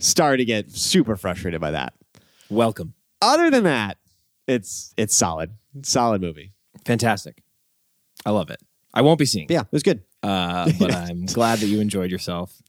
[0.00, 1.94] started to get super frustrated by that.
[2.50, 2.94] Welcome.
[3.22, 3.98] Other than that,
[4.48, 5.52] it's it's solid.
[5.84, 6.52] Solid movie.
[6.84, 7.44] Fantastic.
[8.26, 8.58] I love it.
[8.94, 9.46] I won't be seeing.
[9.46, 10.02] it, Yeah, it was good.
[10.22, 12.62] Uh, but I'm glad that you enjoyed yourself.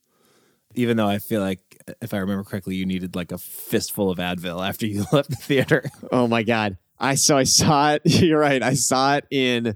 [0.73, 1.61] Even though I feel like,
[2.01, 5.37] if I remember correctly, you needed like a fistful of Advil after you left the
[5.37, 5.89] theater.
[6.11, 6.77] Oh my god.
[6.99, 8.01] I so I saw it.
[8.05, 8.61] You're right.
[8.61, 9.75] I saw it in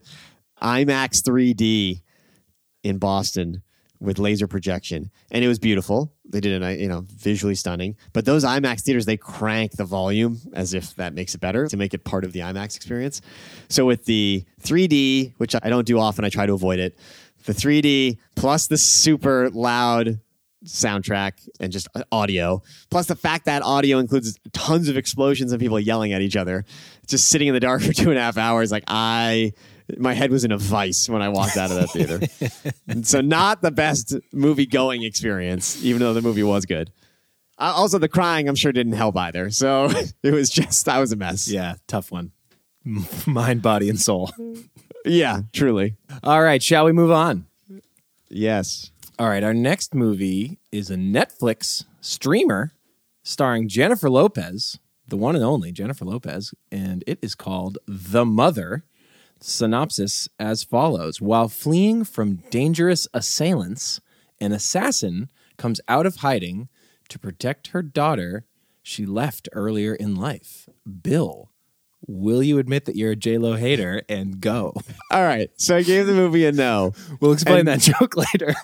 [0.61, 2.01] IMAX 3D
[2.83, 3.61] in Boston
[3.99, 6.13] with laser projection, and it was beautiful.
[6.29, 7.95] They did it, you know, visually stunning.
[8.13, 11.77] But those IMAX theaters, they crank the volume as if that makes it better to
[11.77, 13.21] make it part of the IMAX experience.
[13.67, 16.97] So with the 3D, which I don't do often, I try to avoid it.
[17.45, 20.19] The 3D plus the super loud
[20.65, 25.59] soundtrack and just uh, audio, plus the fact that audio includes tons of explosions and
[25.59, 26.65] people yelling at each other.
[27.07, 29.53] Just sitting in the dark for two and a half hours, like I,
[29.97, 32.19] my head was in a vice when I walked out of that theater.
[32.87, 36.91] and so, not the best movie going experience, even though the movie was good.
[37.57, 39.49] Uh, also, the crying, I'm sure, didn't help either.
[39.49, 39.89] So
[40.23, 41.47] it was just, I was a mess.
[41.49, 42.31] Yeah, tough one.
[43.27, 44.31] Mind, body, and soul.
[45.05, 45.95] Yeah, truly.
[46.23, 47.45] All right, shall we move on?
[48.29, 48.91] Yes.
[49.17, 52.71] All right, our next movie is a Netflix streamer
[53.23, 58.85] starring Jennifer Lopez, the one and only Jennifer Lopez, and it is called The Mother.
[59.41, 64.01] Synopsis as follows While fleeing from dangerous assailants,
[64.39, 66.69] an assassin comes out of hiding
[67.09, 68.45] to protect her daughter
[68.83, 70.67] she left earlier in life.
[71.01, 71.51] Bill,
[72.07, 74.73] will you admit that you're a J-Lo hater and go?
[75.11, 75.49] All right.
[75.57, 76.93] So I gave the movie a no.
[77.19, 78.55] We'll explain And- that joke later.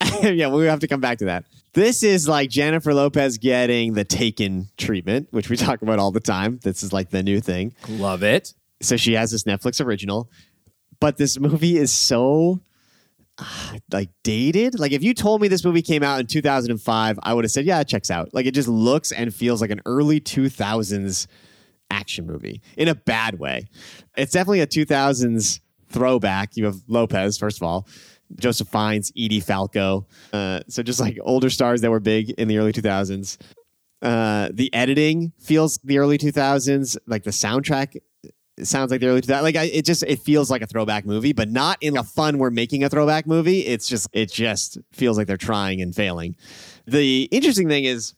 [0.22, 1.44] yeah, we have to come back to that.
[1.72, 6.20] This is like Jennifer Lopez getting the taken treatment, which we talk about all the
[6.20, 6.58] time.
[6.62, 7.74] This is like the new thing.
[7.88, 8.54] Love it.
[8.80, 10.30] So she has this Netflix original,
[11.00, 12.60] but this movie is so
[13.38, 14.78] ah, like dated.
[14.78, 17.64] Like if you told me this movie came out in 2005, I would have said,
[17.64, 18.34] yeah, it checks out.
[18.34, 21.26] Like it just looks and feels like an early 2000s
[21.90, 23.66] action movie in a bad way.
[24.16, 26.56] It's definitely a 2000s throwback.
[26.56, 27.86] You have Lopez, first of all,
[28.36, 30.06] Joseph Fiennes, Edie Falco.
[30.32, 33.38] Uh, so just like older stars that were big in the early 2000s.
[34.02, 36.96] Uh, the editing feels the early 2000s.
[37.06, 37.96] Like the soundtrack
[38.56, 39.42] it sounds like the early 2000s.
[39.42, 42.38] Like I, it just it feels like a throwback movie, but not in a fun.
[42.38, 43.60] We're making a throwback movie.
[43.60, 46.36] It's just it just feels like they're trying and failing.
[46.86, 48.14] The interesting thing is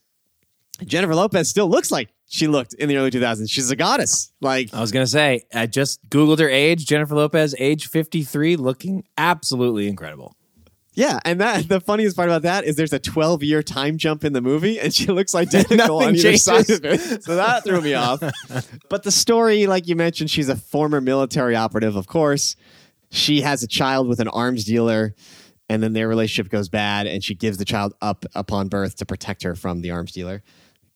[0.85, 3.49] Jennifer Lopez still looks like she looked in the early 2000s.
[3.49, 4.31] She's a goddess.
[4.41, 6.85] Like I was gonna say, I just googled her age.
[6.85, 10.36] Jennifer Lopez, age fifty three, looking absolutely incredible.
[10.97, 14.23] Yeah, and that the funniest part about that is there's a 12 year time jump
[14.25, 17.23] in the movie, and she looks identical on either side of it.
[17.23, 18.19] So that threw me off.
[18.89, 22.55] But the story, like you mentioned, she's a former military operative, of course.
[23.11, 25.13] She has a child with an arms dealer,
[25.69, 29.05] and then their relationship goes bad, and she gives the child up upon birth to
[29.05, 30.41] protect her from the arms dealer.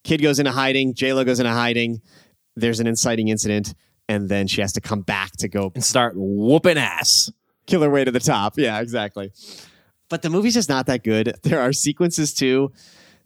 [0.02, 0.94] Kid goes into hiding.
[0.94, 2.02] J-Lo goes into hiding.
[2.56, 3.74] There's an inciting incident,
[4.08, 7.30] and then she has to come back to go And start whooping ass.
[7.66, 8.58] kill her way to the top.
[8.58, 9.30] Yeah, exactly.
[10.12, 11.36] But the movie's just not that good.
[11.42, 12.70] There are sequences too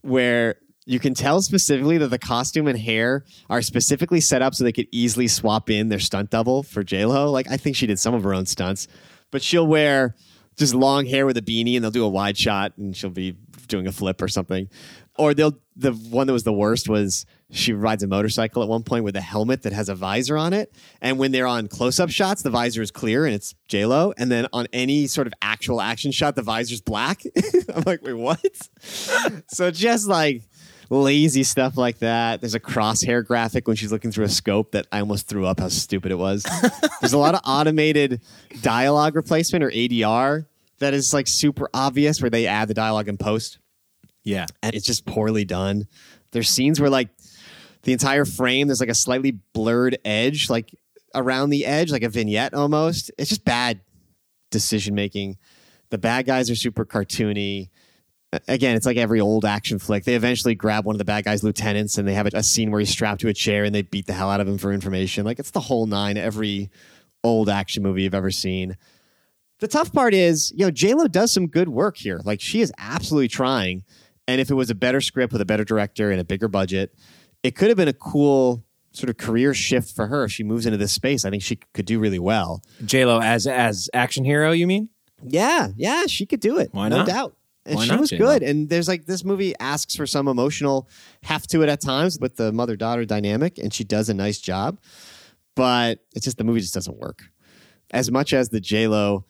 [0.03, 4.63] where you can tell specifically that the costume and hair are specifically set up so
[4.63, 7.33] they could easily swap in their stunt double for J-Lo.
[7.33, 8.87] Like I think she did some of her own stunts,
[9.33, 10.15] but she'll wear
[10.57, 13.37] just long hair with a beanie and they'll do a wide shot and she'll be
[13.67, 14.69] doing a flip or something.
[15.19, 18.83] Or they'll the one that was the worst was she rides a motorcycle at one
[18.83, 20.73] point with a helmet that has a visor on it.
[21.01, 24.13] And when they're on close-up shots, the visor is clear and it's J-Lo.
[24.19, 27.23] And then on any sort of actual action shot, the visor's black.
[27.75, 28.41] I'm like, wait, what?
[29.49, 30.43] so just like
[30.91, 32.41] lazy stuff like that.
[32.41, 35.61] There's a crosshair graphic when she's looking through a scope that I almost threw up
[35.61, 36.45] how stupid it was.
[37.01, 38.21] There's a lot of automated
[38.63, 40.47] dialogue replacement or ADR
[40.79, 43.59] that is like super obvious where they add the dialogue in post
[44.25, 44.47] Yeah.
[44.63, 45.87] and it's just poorly done.
[46.33, 47.16] There's scenes where like
[47.87, 50.75] the entire frame there's like a slightly blurred edge like
[51.15, 53.13] around the edge like a vignette almost.
[53.17, 53.81] It's just bad
[54.51, 55.39] decision making.
[55.91, 57.71] The bad guys are super cartoony.
[58.49, 60.03] Again, it's like every old action flick.
[60.03, 62.73] They eventually grab one of the bad guys' lieutenants and they have a, a scene
[62.73, 64.73] where he's strapped to a chair and they beat the hell out of him for
[64.73, 65.25] information.
[65.25, 66.71] Like it's the whole nine, every
[67.23, 68.77] old action movie you've ever seen.
[69.61, 72.21] The tough part is, you know, j-lo does some good work here.
[72.25, 73.85] Like she is absolutely trying.
[74.27, 76.93] And if it was a better script with a better director and a bigger budget,
[77.47, 80.25] it could have been a cool sort of career shift for her.
[80.25, 82.63] If she moves into this space, I think she could do really well.
[82.85, 84.89] J Lo as as action hero, you mean?
[85.23, 86.69] Yeah, yeah, she could do it.
[86.73, 87.07] Why no not?
[87.07, 87.37] doubt.
[87.65, 88.27] And Why she not, was J-Lo?
[88.27, 88.43] good.
[88.45, 90.89] And there's like this movie asks for some emotional
[91.25, 94.39] heft to it at times with the mother daughter dynamic, and she does a nice
[94.39, 94.79] job.
[95.57, 97.25] But it's just the movie just doesn't work.
[97.91, 99.25] As much as the J Lo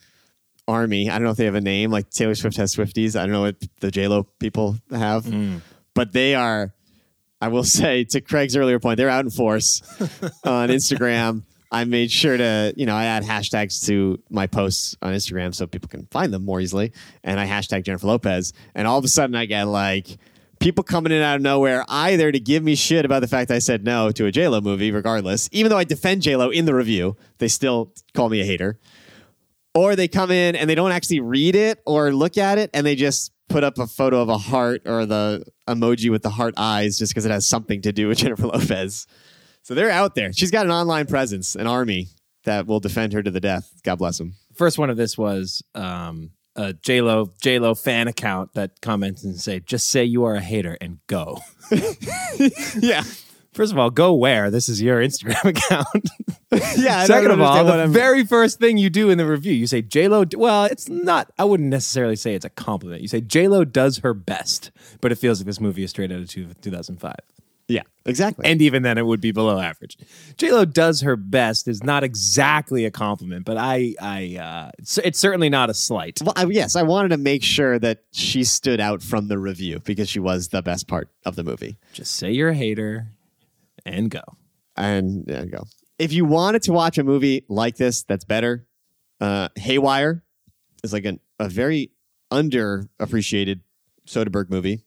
[0.69, 1.91] army, I don't know if they have a name.
[1.91, 3.17] Like Taylor Swift has Swifties.
[3.19, 5.25] I don't know what the J Lo people have.
[5.25, 5.61] Mm.
[5.95, 6.75] but they are.
[7.41, 9.83] I will say to Craig's earlier point, they're out in force
[10.45, 11.43] on Instagram.
[11.73, 15.67] I made sure to, you know, I add hashtags to my posts on Instagram so
[15.67, 16.93] people can find them more easily.
[17.25, 18.53] And I hashtag Jennifer Lopez.
[18.75, 20.17] And all of a sudden I get like
[20.61, 23.59] people coming in out of nowhere either to give me shit about the fact I
[23.59, 27.17] said no to a JLo movie, regardless, even though I defend JLo in the review,
[27.39, 28.79] they still call me a hater.
[29.77, 32.87] Or they come in and they don't actually read it or look at it and
[32.87, 36.55] they just put up a photo of a heart or the emoji with the heart
[36.57, 39.07] eyes just because it has something to do with Jennifer Lopez.
[39.63, 40.33] So they're out there.
[40.33, 42.09] She's got an online presence, an army
[42.45, 43.71] that will defend her to the death.
[43.85, 44.35] God bless them.
[44.55, 49.61] First one of this was um, a JLo JLo fan account that comments and say,
[49.61, 51.41] "Just say you are a hater and go."
[52.79, 53.03] Yeah.
[53.57, 54.51] First of all, go where?
[54.51, 56.11] This is your Instagram account.
[56.79, 56.99] Yeah.
[57.01, 59.67] I Second of all, the I'm- very first thing you do in the review, you
[59.67, 60.25] say J Lo.
[60.37, 61.31] Well, it's not.
[61.39, 63.03] I wouldn't necessarily say it's a compliment.
[63.03, 66.13] You say J Lo does her best, but it feels like this movie is straight
[66.13, 67.15] out of 2005.
[67.69, 68.47] yeah, exactly.
[68.49, 69.97] And even then, it would be below average.
[70.37, 74.99] J Lo does her best is not exactly a compliment, but I, I, uh, it's,
[74.99, 76.21] it's certainly not a slight.
[76.23, 79.81] Well, I, yes, I wanted to make sure that she stood out from the review
[79.85, 81.79] because she was the best part of the movie.
[81.93, 83.09] Just say you're a hater
[83.87, 84.21] and go.
[84.77, 85.65] And there you go.
[85.99, 88.67] If you wanted to watch a movie like this that's better,
[89.21, 90.23] uh, Haywire
[90.85, 91.93] is like an, a very
[92.31, 93.61] underappreciated
[94.07, 94.85] Soderbergh movie.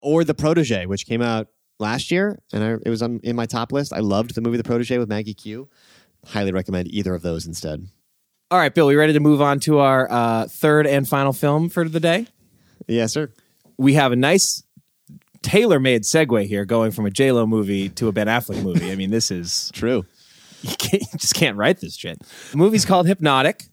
[0.00, 1.48] Or The Protege, which came out
[1.80, 3.92] last year, and I, it was on, in my top list.
[3.92, 5.68] I loved the movie The Protege with Maggie Q.
[6.24, 7.88] Highly recommend either of those instead.
[8.50, 11.68] All right, Bill, we ready to move on to our uh, third and final film
[11.68, 12.26] for the day?
[12.86, 13.30] Yes, sir.
[13.76, 14.62] We have a nice
[15.42, 18.90] tailor-made segue here, going from a J Lo movie to a Ben Affleck movie.
[18.90, 20.04] I mean, this is True.
[20.62, 22.18] you, can't, you just can't write this shit.
[22.50, 23.64] The movie's called Hypnotic,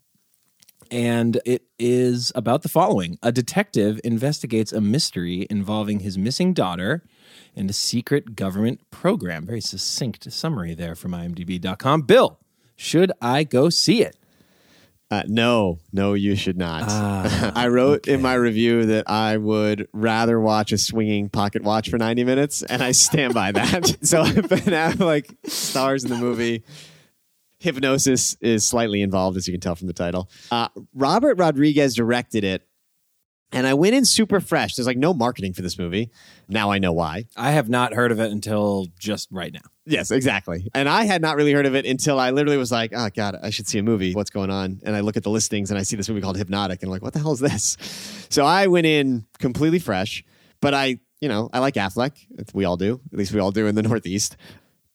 [0.92, 7.04] and it is about the following: a detective investigates a mystery involving his missing daughter
[7.56, 9.46] and a secret government program.
[9.46, 12.02] Very succinct summary there from IMDb.com.
[12.04, 12.40] Bill,
[12.76, 14.18] should I go see it?
[15.12, 16.90] Uh, no, no, you should not.
[17.56, 21.98] I wrote in my review that I would rather watch a swinging pocket watch for
[21.98, 23.98] 90 minutes, and I stand by that.
[24.02, 26.64] so Ben Affleck stars in the movie.
[27.60, 30.30] Hypnosis is slightly involved, as you can tell from the title.
[30.52, 32.68] Uh, Robert Rodriguez directed it,
[33.56, 34.76] and I went in super fresh.
[34.76, 36.12] There's like no marketing for this movie.
[36.50, 37.26] Now I know why.
[37.38, 39.62] I have not heard of it until just right now.
[39.86, 40.68] Yes, exactly.
[40.74, 43.40] And I had not really heard of it until I literally was like, oh, God,
[43.42, 44.14] I should see a movie.
[44.14, 44.82] What's going on?
[44.84, 46.92] And I look at the listings and I see this movie called Hypnotic and I'm
[46.92, 47.78] like, what the hell is this?
[48.30, 50.24] So I went in completely fresh,
[50.60, 52.12] but I, you know, I like Affleck.
[52.54, 53.00] We all do.
[53.14, 54.36] At least we all do in the Northeast.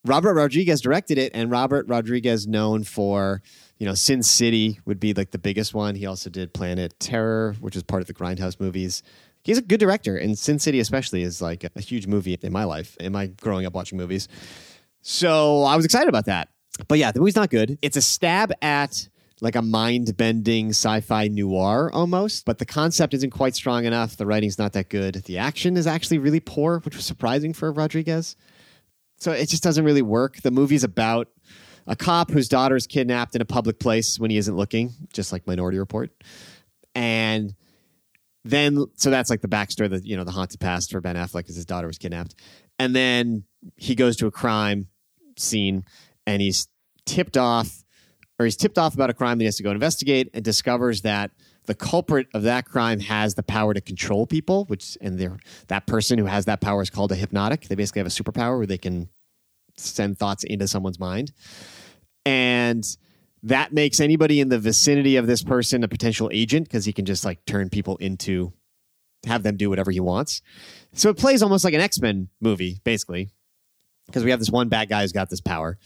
[0.04, 3.42] Robert Rodriguez directed it, and Robert Rodriguez, known for,
[3.80, 5.94] you know, Sin City would be like the biggest one.
[5.94, 9.02] He also did Planet Terror, which is part of the Grindhouse movies.
[9.42, 12.64] He's a good director, and Sin City, especially, is like a huge movie in my
[12.64, 14.28] life, in my growing up watching movies.
[15.00, 16.50] So I was excited about that.
[16.88, 17.78] But yeah, the movie's not good.
[17.80, 19.08] It's a stab at
[19.40, 24.18] like a mind bending sci fi noir almost, but the concept isn't quite strong enough.
[24.18, 25.14] The writing's not that good.
[25.24, 28.36] The action is actually really poor, which was surprising for Rodriguez.
[29.16, 30.42] So it just doesn't really work.
[30.42, 31.28] The movie's about
[31.90, 35.32] a cop whose daughter is kidnapped in a public place when he isn't looking, just
[35.32, 36.10] like Minority Report.
[36.94, 37.52] And
[38.44, 41.48] then, so that's like the backstory, the you know the haunted past for Ben Affleck
[41.48, 42.36] is his daughter was kidnapped,
[42.78, 43.44] and then
[43.76, 44.86] he goes to a crime
[45.36, 45.84] scene
[46.26, 46.68] and he's
[47.06, 47.84] tipped off,
[48.38, 51.02] or he's tipped off about a crime that he has to go investigate, and discovers
[51.02, 51.32] that
[51.66, 55.86] the culprit of that crime has the power to control people, which and they're, that
[55.86, 57.68] person who has that power is called a hypnotic.
[57.68, 59.08] They basically have a superpower where they can
[59.76, 61.32] send thoughts into someone's mind,
[62.24, 62.84] and
[63.42, 67.04] that makes anybody in the vicinity of this person a potential agent because he can
[67.04, 68.52] just like turn people into
[69.26, 70.42] have them do whatever he wants.
[70.92, 73.30] So it plays almost like an X Men movie, basically,
[74.06, 75.78] because we have this one bad guy who's got this power.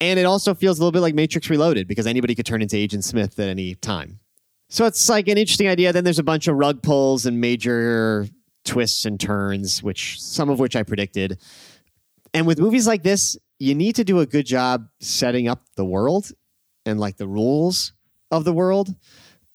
[0.00, 2.76] And it also feels a little bit like Matrix Reloaded because anybody could turn into
[2.76, 4.20] Agent Smith at any time.
[4.68, 5.92] So it's like an interesting idea.
[5.92, 8.26] Then there's a bunch of rug pulls and major
[8.64, 11.38] twists and turns, which some of which I predicted.
[12.32, 15.84] And with movies like this, you need to do a good job setting up the
[15.84, 16.32] world
[16.86, 17.92] and like the rules
[18.30, 18.94] of the world.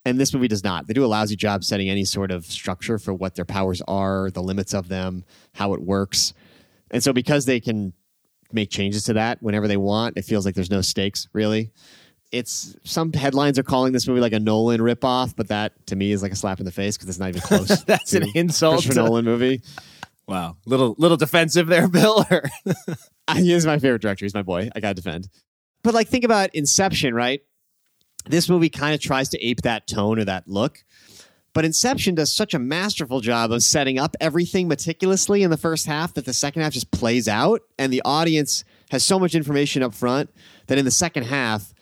[0.06, 0.86] And this movie does not.
[0.86, 4.30] They do a lousy job setting any sort of structure for what their powers are,
[4.30, 5.24] the limits of them,
[5.54, 6.32] how it works.
[6.90, 7.92] And so because they can
[8.52, 11.70] make changes to that whenever they want, it feels like there's no stakes really.
[12.32, 16.12] It's some headlines are calling this movie like a Nolan ripoff, but that to me
[16.12, 17.84] is like a slap in the face because it's not even close.
[17.84, 18.82] That's to an insult.
[18.82, 19.62] Christopher Nolan movie.
[20.30, 22.24] Wow, little little defensive there, Bill.
[23.36, 24.24] He is my favorite director.
[24.24, 24.70] He's my boy.
[24.74, 25.28] I gotta defend.
[25.84, 27.42] But like, think about Inception, right?
[28.26, 30.82] This movie kind of tries to ape that tone or that look,
[31.52, 35.86] But Inception does such a masterful job of setting up everything meticulously in the first
[35.86, 39.82] half that the second half just plays out, and the audience has so much information
[39.82, 40.30] up front
[40.66, 41.72] that in the second half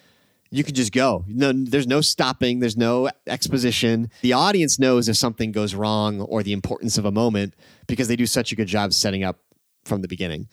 [0.50, 1.24] you can just go.
[1.28, 2.60] No, there's no stopping.
[2.60, 4.10] There's no exposition.
[4.22, 7.54] The audience knows if something goes wrong or the importance of a moment
[7.88, 9.40] because they do such a good job setting up
[9.84, 10.46] from the beginning.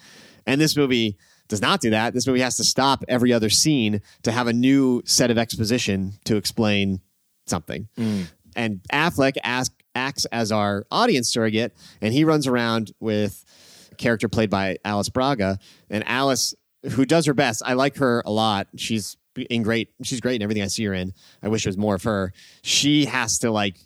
[0.47, 1.17] And this movie
[1.47, 2.13] does not do that.
[2.13, 6.13] This movie has to stop every other scene to have a new set of exposition
[6.25, 7.01] to explain
[7.45, 7.87] something.
[7.97, 8.31] Mm.
[8.55, 13.43] And Affleck ask, acts as our audience surrogate, and he runs around with
[13.91, 15.59] a character played by Alice Braga.
[15.89, 16.55] And Alice,
[16.91, 18.67] who does her best, I like her a lot.
[18.75, 19.17] She's
[19.49, 19.89] in great.
[20.03, 21.13] She's great in everything I see her in.
[21.43, 22.33] I wish there was more of her.
[22.61, 23.77] She has to like.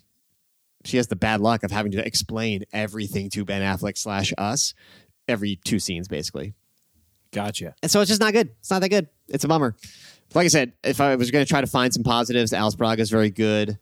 [0.84, 4.74] She has the bad luck of having to explain everything to Ben Affleck slash us
[5.28, 6.54] every two scenes, basically.
[7.32, 7.74] Gotcha.
[7.82, 8.50] And so it's just not good.
[8.60, 9.08] It's not that good.
[9.28, 9.76] It's a bummer.
[10.34, 13.02] Like I said, if I was going to try to find some positives, Alice Braga
[13.02, 13.78] is very good.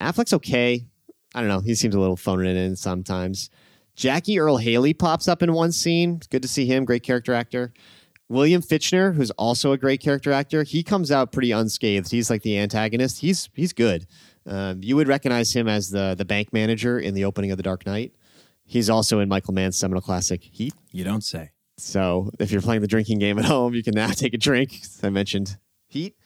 [0.00, 0.86] Affleck's okay.
[1.34, 1.60] I don't know.
[1.60, 3.50] He seems a little phoning it in sometimes.
[3.94, 6.20] Jackie Earle Haley pops up in one scene.
[6.30, 6.84] Good to see him.
[6.84, 7.72] Great character actor.
[8.28, 12.10] William Fichtner, who's also a great character actor, he comes out pretty unscathed.
[12.10, 13.20] He's like the antagonist.
[13.20, 14.06] He's he's good.
[14.46, 17.62] Um, you would recognize him as the the bank manager in the opening of The
[17.62, 18.12] Dark Knight.
[18.64, 20.74] He's also in Michael Mann's seminal classic Heat.
[20.92, 21.50] You don't say.
[21.78, 24.80] So if you're playing the drinking game at home, you can now take a drink.
[25.02, 25.56] I mentioned
[25.88, 26.16] Heat.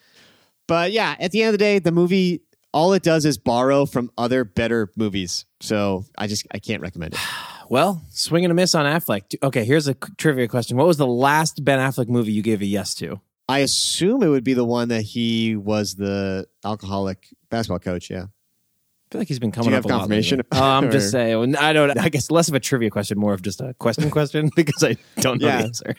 [0.66, 2.42] But yeah, at the end of the day, the movie
[2.72, 5.44] all it does is borrow from other better movies.
[5.60, 7.20] So I just I can't recommend it.
[7.70, 9.36] Well, swing and a miss on Affleck.
[9.44, 10.76] Okay, here's a trivia question.
[10.76, 13.20] What was the last Ben Affleck movie you gave a yes to?
[13.50, 18.08] I assume it would be the one that he was the alcoholic basketball coach.
[18.10, 18.24] Yeah.
[18.24, 20.40] I feel like he's been coming you up have a confirmation?
[20.52, 21.56] Oh, I'm just saying.
[21.56, 21.98] I don't.
[21.98, 24.96] I guess less of a trivia question, more of just a question question because I
[25.20, 25.58] don't know Yeah.
[25.58, 25.96] the answer.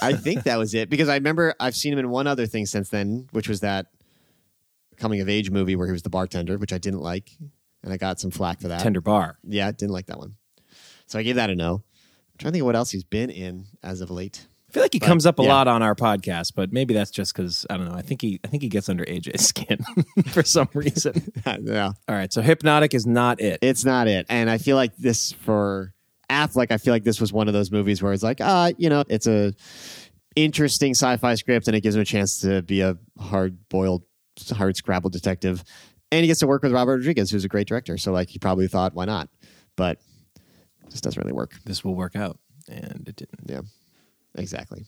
[0.00, 2.66] I think that was it because I remember I've seen him in one other thing
[2.66, 3.86] since then, which was that
[4.96, 7.30] coming of age movie where he was the bartender, which I didn't like,
[7.84, 8.80] and I got some flack for that.
[8.80, 9.38] Tender bar.
[9.44, 10.36] Yeah, didn't like that one.
[11.06, 11.74] So I gave that a no.
[11.74, 14.48] I'm trying to think of what else he's been in as of late.
[14.72, 15.48] I feel like he But, comes up a yeah.
[15.50, 17.94] lot on our podcast, but maybe that's just because I don't know.
[17.94, 19.78] I think he I think he gets under AJ's skin
[20.28, 21.30] for some reason.
[21.62, 23.58] yeah, All right, so hypnotic is not it.
[23.60, 24.24] it's not it.
[24.30, 25.92] And I feel like this for
[26.30, 28.88] Affleck, I feel like this was one of those movies where it's like, ah, you
[28.88, 29.52] know, it's a
[30.36, 34.02] interesting sci-fi script, and it gives him a chance to be a hard-boiled,
[34.52, 35.62] hard scrabble detective,
[36.10, 37.98] and he gets to work with Robert Rodriguez, who's a great director.
[37.98, 39.28] So like, he probably thought, why not?
[39.76, 39.98] But
[40.88, 41.52] this doesn't really work.
[41.66, 42.38] This will work out,
[42.70, 43.40] and it didn't.
[43.44, 43.60] Yeah,
[44.34, 44.86] exactly.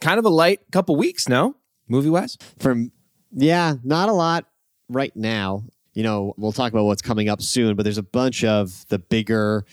[0.00, 1.56] Kind of a light couple weeks, no
[1.88, 2.36] movie wise.
[2.58, 2.92] From
[3.32, 4.46] yeah, not a lot
[4.88, 5.64] right now.
[5.94, 8.98] You know, we'll talk about what's coming up soon, but there's a bunch of the
[8.98, 9.64] bigger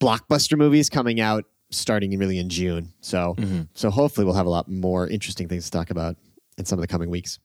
[0.00, 2.92] blockbuster movies coming out starting really in June.
[3.00, 3.62] So mm-hmm.
[3.74, 6.16] so hopefully we'll have a lot more interesting things to talk about
[6.58, 7.38] in some of the coming weeks.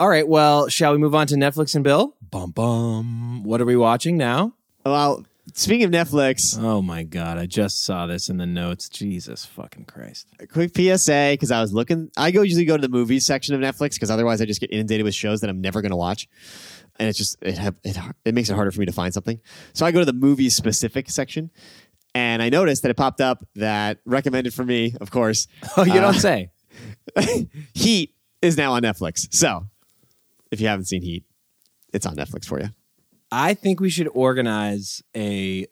[0.00, 2.16] All right, well, shall we move on to Netflix and Bill?
[2.20, 3.44] Bum bum.
[3.44, 4.52] What are we watching now?
[4.84, 5.24] Well,
[5.54, 8.88] speaking of Netflix, Oh my god, I just saw this in the notes.
[8.88, 10.26] Jesus fucking Christ.
[10.38, 12.10] a quick PSA because I was looking.
[12.16, 14.70] I go usually go to the movies section of Netflix because otherwise I just get
[14.72, 16.28] inundated with shows that I'm never going to watch,
[16.98, 19.40] and it's just it, have, it it makes it harder for me to find something.
[19.72, 21.50] So I go to the movie specific section,
[22.14, 25.48] and I noticed that it popped up that recommended for me, of course.
[25.76, 26.50] Oh, you uh, don't say.
[27.74, 29.32] Heat is now on Netflix.
[29.32, 29.66] So
[30.50, 31.24] if you haven't seen Heat,
[31.92, 32.68] it's on Netflix for you.
[33.34, 35.66] I think we should organize a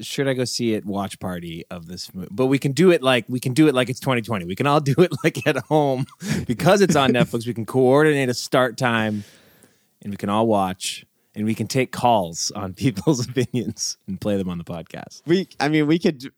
[0.00, 2.28] should I go see it watch party of this movie.
[2.30, 4.46] But we can do it like we can do it like it's 2020.
[4.46, 6.06] We can all do it like at home
[6.46, 7.46] because it's on Netflix.
[7.46, 9.24] We can coordinate a start time
[10.00, 11.04] and we can all watch
[11.34, 15.20] and we can take calls on people's opinions and play them on the podcast.
[15.26, 16.32] We, I mean, we could.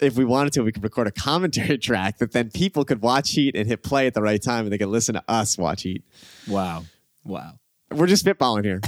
[0.00, 3.32] If we wanted to, we could record a commentary track that then people could watch
[3.32, 5.82] Heat and hit play at the right time and they could listen to us watch
[5.82, 6.02] Heat.
[6.48, 6.84] Wow.
[7.22, 7.60] Wow.
[7.90, 8.80] We're just spitballing here.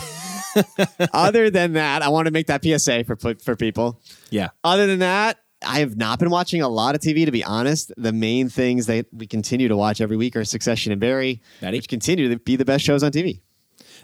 [1.12, 4.00] Other than that, I want to make that PSA for for people.
[4.30, 4.48] Yeah.
[4.64, 7.24] Other than that, I have not been watching a lot of TV.
[7.24, 10.92] To be honest, the main things that we continue to watch every week are Succession
[10.92, 11.78] and Barry, Ready?
[11.78, 13.40] which continue to be the best shows on TV.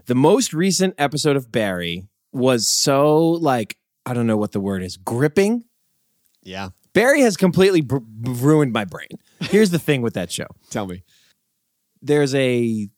[0.06, 3.76] The most recent episode of Barry was so like
[4.06, 5.64] I don't know what the word is, gripping.
[6.42, 9.08] Yeah, Barry has completely br- ruined my brain.
[9.40, 10.46] Here's the thing with that show.
[10.70, 11.02] tell me.
[12.00, 12.88] there's a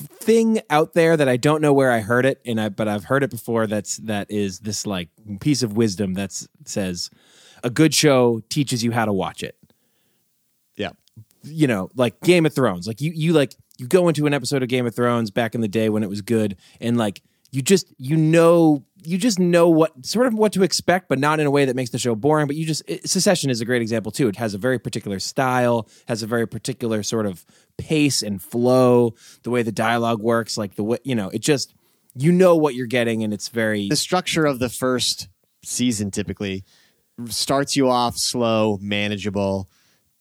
[0.00, 3.04] thing out there that I don't know where I heard it, and I but I've
[3.04, 3.66] heard it before.
[3.66, 5.08] That's that is this like
[5.40, 6.32] piece of wisdom that
[6.64, 7.10] says
[7.62, 9.56] a good show teaches you how to watch it.
[10.76, 10.90] Yeah,
[11.42, 12.86] You know, like Game of Thrones.
[12.86, 15.60] Like you you like you go into an episode of Game of Thrones back in
[15.60, 19.68] the day when it was good, and like you just you know you just know
[19.68, 22.14] what sort of what to expect, but not in a way that makes the show
[22.14, 22.46] boring.
[22.46, 24.28] But you just it, Succession is a great example too.
[24.28, 27.44] It has a very particular style, has a very particular sort of
[27.78, 31.74] pace and flow, the way the dialogue works, like the way you know it just
[32.14, 35.28] you know what you're getting, and it's very the structure of the first
[35.62, 36.64] season typically
[37.26, 39.68] starts you off slow, manageable,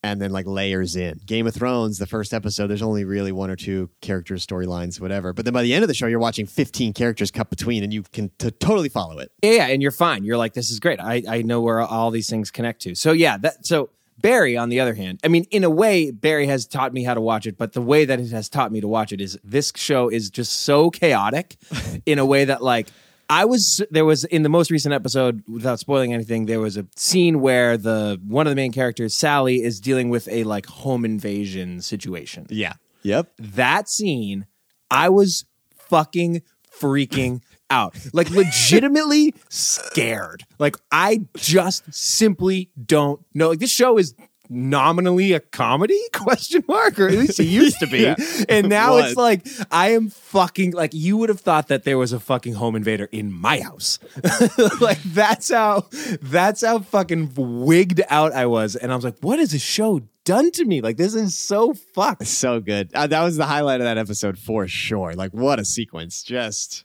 [0.04, 1.20] and then like layers in.
[1.26, 5.34] Game of Thrones, the first episode, there's only really one or two characters, storylines, whatever.
[5.34, 7.93] But then by the end of the show, you're watching 15 characters cut between, and
[7.93, 9.32] you can t- totally follow it.
[9.41, 10.24] Yeah, yeah, and you're fine.
[10.24, 11.00] You're like, this is great.
[11.02, 12.95] I, I know where all these things connect to.
[12.95, 13.89] So yeah, that so
[14.22, 17.14] Barry, on the other hand, I mean, in a way, Barry has taught me how
[17.14, 19.38] to watch it, but the way that it has taught me to watch it is
[19.43, 21.58] this show is just so chaotic
[22.06, 22.88] in a way that like
[23.30, 26.88] I was there was in the most recent episode, without spoiling anything, there was a
[26.95, 31.05] scene where the one of the main characters, Sally, is dealing with a like home
[31.05, 32.47] invasion situation.
[32.49, 32.73] Yeah.
[33.03, 33.32] Yep.
[33.38, 34.47] That scene,
[34.89, 36.41] I was fucking
[36.75, 37.95] freaking out.
[38.13, 40.43] Like legitimately scared.
[40.57, 43.49] Like I just simply don't know.
[43.49, 44.15] Like this show is
[44.50, 48.16] nominally a comedy question mark or at least it used to be Yeah.
[48.47, 52.14] and now it's like i am fucking like you would have thought that there was
[52.14, 54.00] a fucking home invader in my house
[54.82, 55.86] like that's how
[56.22, 59.62] that's how fucking wigged out i was and i was like what is has this
[59.62, 62.91] show done to me like this is so fucked So good.
[62.93, 65.16] Uh, that was the highlight of that episode for sure.
[65.16, 66.22] Like, what a sequence.
[66.22, 66.84] Just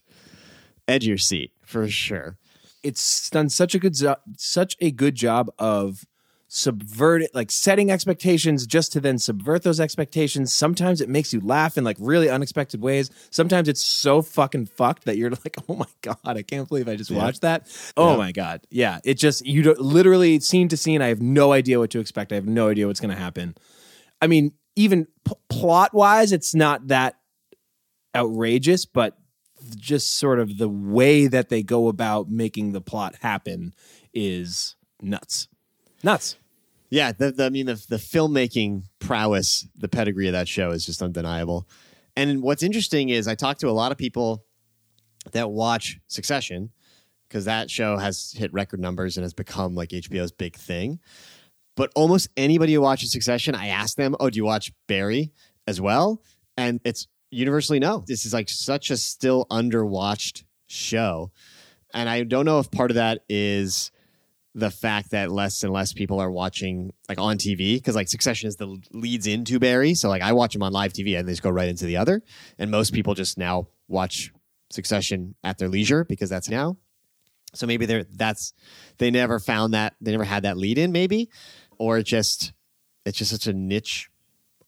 [0.89, 2.39] edge your seat for sure.
[2.83, 6.05] it's done such a good zo- such a good job of
[6.57, 10.53] subvert it like setting expectations just to then subvert those expectations.
[10.53, 13.11] Sometimes it makes you laugh in like really unexpected ways.
[13.31, 16.95] Sometimes it's so fucking fucked that you're like oh my god i can't believe i
[16.95, 17.67] just watched that.
[17.97, 18.17] Oh Yeah.
[18.19, 18.61] my god.
[18.71, 19.01] Yeah.
[19.05, 22.31] It just you don't literally scene to scene i have no idea what to expect.
[22.31, 23.57] I have no idea what's going to happen.
[24.23, 27.17] I mean even p- plot wise it's not that
[28.15, 29.19] outrageous but
[29.75, 33.75] just sort of the way that they go about making the plot happen
[34.13, 35.49] is nuts.
[36.05, 36.37] Nuts.
[36.95, 40.86] Yeah, the, the, I mean the the filmmaking prowess, the pedigree of that show is
[40.86, 41.68] just undeniable.
[42.14, 44.45] And what's interesting is I talked to a lot of people
[45.32, 46.70] that watch Succession
[47.26, 51.01] because that show has hit record numbers and has become like HBO's big thing.
[51.74, 55.32] But almost anybody who watches Succession, I ask them, "Oh, do you watch Barry
[55.66, 56.22] as well?"
[56.57, 58.05] And it's universally no.
[58.07, 61.32] This is like such a still underwatched show,
[61.92, 63.90] and I don't know if part of that is
[64.55, 68.49] the fact that less and less people are watching like on TV because like Succession
[68.49, 69.95] is the leads into Barry.
[69.95, 71.97] So like I watch them on live TV and they just go right into the
[71.97, 72.23] other.
[72.59, 74.33] And most people just now watch
[74.71, 76.77] Succession at their leisure because that's now.
[77.55, 78.53] So maybe they're that's
[78.99, 81.31] they never found that they never had that lead in maybe,
[81.79, 82.53] or just
[83.05, 84.11] it's just such a niche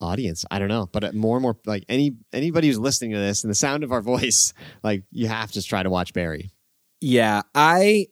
[0.01, 0.45] audience.
[0.51, 3.43] I don't know, but uh, more and more like any anybody who's listening to this
[3.43, 6.51] and the sound of our voice, like you have to try to watch Barry.
[7.01, 8.09] Yeah, I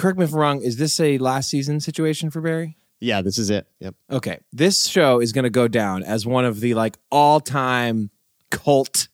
[0.00, 0.62] correct me if I'm wrong.
[0.62, 2.76] Is this a last season situation for Barry?
[3.00, 3.66] Yeah, this is it.
[3.80, 3.94] Yep.
[4.10, 8.10] Okay, this show is going to go down as one of the like all time
[8.50, 9.08] cult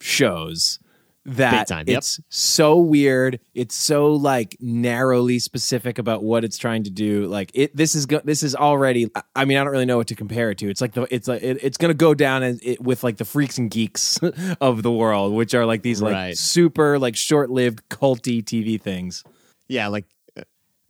[0.00, 0.78] shows.
[1.24, 1.98] That time, yep.
[1.98, 3.38] it's so weird.
[3.54, 7.26] It's so like narrowly specific about what it's trying to do.
[7.26, 9.08] Like it, this is go- this is already.
[9.36, 10.68] I- mean, I don't really know what to compare it to.
[10.68, 13.18] It's like the it's like it, it's going to go down as it, with like
[13.18, 14.18] the freaks and geeks
[14.60, 16.36] of the world, which are like these like Right.
[16.36, 19.22] super like short lived culty TV things.
[19.68, 20.06] Yeah, like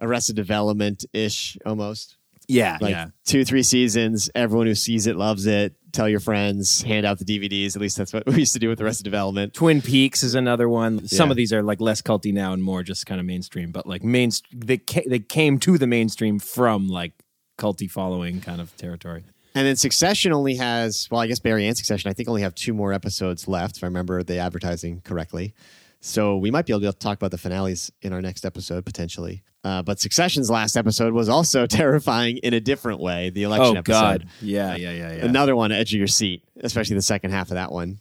[0.02, 2.16] Arrested Development ish almost.
[2.48, 3.06] Yeah, Like yeah.
[3.24, 4.28] two, three seasons.
[4.34, 5.74] Everyone who sees it loves it.
[5.92, 6.82] Tell your friends.
[6.82, 7.76] Hand out the DVDs.
[7.76, 9.54] At least that's what we used to do with Arrested Development.
[9.54, 11.06] Twin Peaks is another one.
[11.06, 13.86] Some of these are like less culty now and more just kind of mainstream, but
[13.86, 17.12] like main they ca- they came to the mainstream from like
[17.58, 19.24] culty following kind of territory.
[19.54, 22.54] And then Succession only has, well, I guess Barry and Succession, I think only have
[22.54, 25.54] two more episodes left, if I remember the advertising correctly.
[26.00, 29.42] So we might be able to talk about the finales in our next episode potentially.
[29.64, 33.30] Uh, but Succession's last episode was also terrifying in a different way.
[33.30, 34.24] The election episode.
[34.26, 35.24] Oh, yeah, yeah, yeah, yeah.
[35.24, 38.00] another one edge of your seat, especially the second half of that one.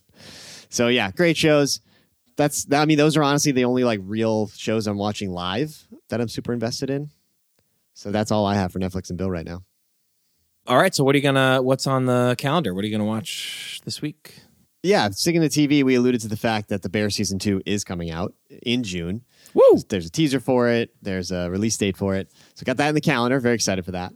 [0.69, 1.81] So yeah, great shows.
[2.37, 6.19] That's I mean, those are honestly the only like real shows I'm watching live that
[6.21, 7.09] I'm super invested in.
[7.93, 9.63] So that's all I have for Netflix and Bill right now.
[10.67, 11.61] All right, so what are you gonna?
[11.61, 12.73] What's on the calendar?
[12.73, 14.39] What are you gonna watch this week?
[14.83, 17.83] Yeah, sticking to TV, we alluded to the fact that the Bear season two is
[17.83, 18.33] coming out
[18.63, 19.23] in June.
[19.53, 19.79] Woo!
[19.89, 20.93] There's a teaser for it.
[21.01, 22.31] There's a release date for it.
[22.55, 23.39] So got that in the calendar.
[23.39, 24.13] Very excited for that.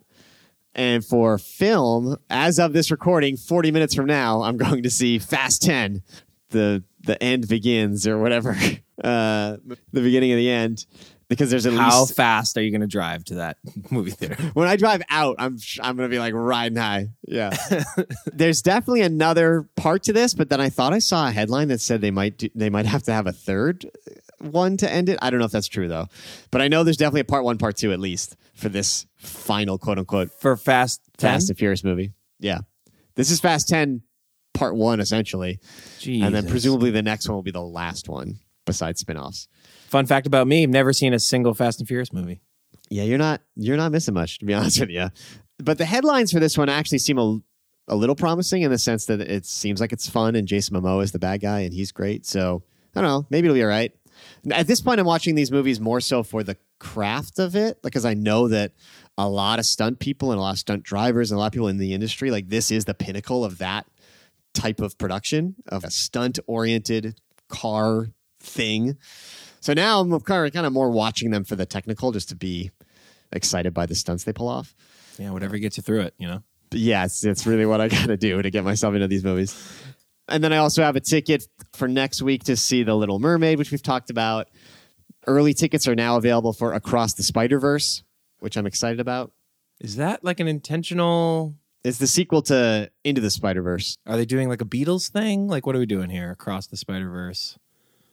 [0.74, 5.20] And for film, as of this recording, 40 minutes from now, I'm going to see
[5.20, 6.02] Fast 10.
[6.50, 8.56] The the end begins or whatever.
[9.04, 9.58] Uh,
[9.92, 10.86] the beginning of the end.
[11.28, 13.58] Because there's at How least fast are you gonna drive to that
[13.92, 14.42] movie theater?
[14.54, 17.10] when I drive out, I'm I'm gonna be like riding high.
[17.28, 17.56] Yeah.
[18.28, 21.82] There's definitely another part to this, but then I thought I saw a headline that
[21.82, 23.86] said they might do, they might have to have a third
[24.40, 25.18] one to end it.
[25.22, 26.08] I don't know if that's true though,
[26.52, 29.78] but I know there's definitely a part one, part two at least for this final
[29.78, 32.14] quote unquote For Fast Ten, Fast and Furious movie.
[32.40, 32.60] Yeah,
[33.16, 34.02] this is Fast Ten,
[34.54, 35.60] part one essentially,
[36.06, 38.40] and then presumably the next one will be the last one.
[38.66, 39.48] besides spin-offs.
[39.88, 42.42] Fun fact about me: I've never seen a single Fast and Furious movie.
[42.90, 45.10] Yeah, you're not you're not missing much to be honest with you.
[45.58, 47.40] But the headlines for this one actually seem a,
[47.88, 51.02] a little promising in the sense that it seems like it's fun and Jason Momoa
[51.04, 52.26] is the bad guy and he's great.
[52.26, 52.64] So
[52.96, 53.92] I don't know, maybe it'll be all right.
[54.52, 58.06] At this point, I'm watching these movies more so for the craft of it, because
[58.06, 58.74] I know that
[59.18, 61.54] a lot of stunt people and a lot of stunt drivers and a lot of
[61.54, 63.86] people in the industry, like this is the pinnacle of that
[64.54, 68.10] type of production of a stunt oriented car
[68.40, 68.98] thing.
[69.62, 72.36] So now I'm kind of, kind of more watching them for the technical just to
[72.36, 72.72] be
[73.32, 74.76] excited by the stunts they pull off.
[75.18, 76.44] Yeah, whatever gets you through it, you know.
[76.70, 79.24] But yeah, it's, it's really what I got to do to get myself into these
[79.24, 79.56] movies.
[80.28, 83.60] And then I also have a ticket for next week to see The Little Mermaid,
[83.60, 84.50] which we've talked about.
[85.28, 88.04] Early tickets are now available for Across the Spider Verse,
[88.40, 89.32] which I'm excited about.
[89.80, 91.56] Is that like an intentional?
[91.84, 93.98] It's the sequel to Into the Spider Verse.
[94.06, 95.48] Are they doing like a Beatles thing?
[95.48, 97.58] Like, what are we doing here across the Spider Verse?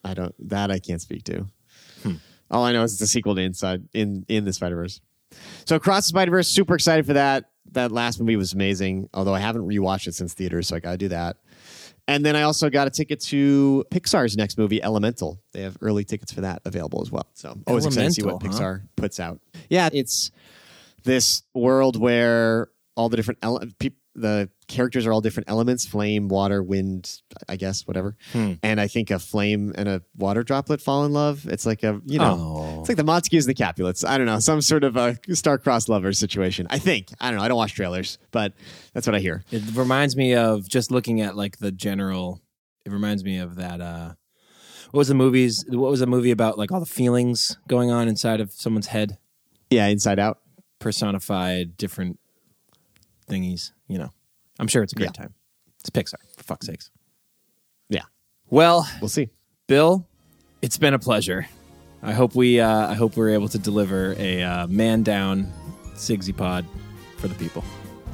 [0.05, 1.47] I don't that I can't speak to.
[2.03, 2.15] Hmm.
[2.51, 5.01] All I know is it's a sequel to Inside in in the Spider Verse.
[5.65, 7.45] So Across the Spider Verse, super excited for that.
[7.73, 9.09] That last movie was amazing.
[9.15, 11.37] Although I haven't rewatched it since theaters, so I got to do that.
[12.09, 15.41] And then I also got a ticket to Pixar's next movie, Elemental.
[15.53, 17.27] They have early tickets for that available as well.
[17.35, 18.65] So always excited to see what Elemental, huh?
[18.65, 19.41] Pixar puts out.
[19.71, 20.31] Yeah, it's
[21.05, 26.29] this world where all the different ele- peop the characters are all different elements flame
[26.29, 28.53] water wind i guess whatever Hmm.
[28.63, 32.01] and i think a flame and a water droplet fall in love it's like a
[32.05, 32.81] you know Oh.
[32.81, 34.05] it's like the Montagues and the Capulets.
[34.05, 36.67] I don't know, some sort of a star-crossed lovers situation.
[36.69, 37.09] I think.
[37.21, 37.45] I don't know.
[37.45, 38.55] I don't watch trailers, but
[38.93, 39.45] that's what I hear.
[39.53, 42.41] It reminds me of just looking at like the general.
[42.85, 43.81] It reminds me of that.
[43.81, 44.15] uh
[44.91, 45.65] What was the movies?
[45.69, 46.59] What was the movie about?
[46.59, 49.17] Like all the feelings going on inside of someone's head,
[49.71, 50.39] Yeah, Inside Out.
[50.81, 52.19] personified different
[53.29, 53.71] thingies.
[53.93, 54.11] You know,
[54.59, 55.23] I'm sure it's a great Yeah.
[55.25, 55.35] time.
[55.81, 56.91] It's Pixar, for fuck's sakes.
[57.89, 58.03] Yeah,
[58.49, 59.29] Well, we'll see.
[59.67, 60.07] Bill,
[60.63, 61.47] it's been a pleasure.
[62.03, 65.53] I hope we uh, I hope we're able to deliver a uh, man down
[65.95, 66.65] Sigsy pod
[67.19, 67.63] for the people.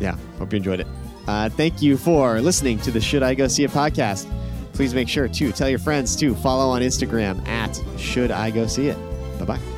[0.00, 0.86] Yeah, hope you enjoyed it.
[1.26, 4.26] Uh, thank you for listening to the Should I Go See It podcast.
[4.72, 8.66] Please make sure to tell your friends to follow on Instagram at Should I Go
[8.66, 8.96] See It.
[9.38, 9.77] Bye bye.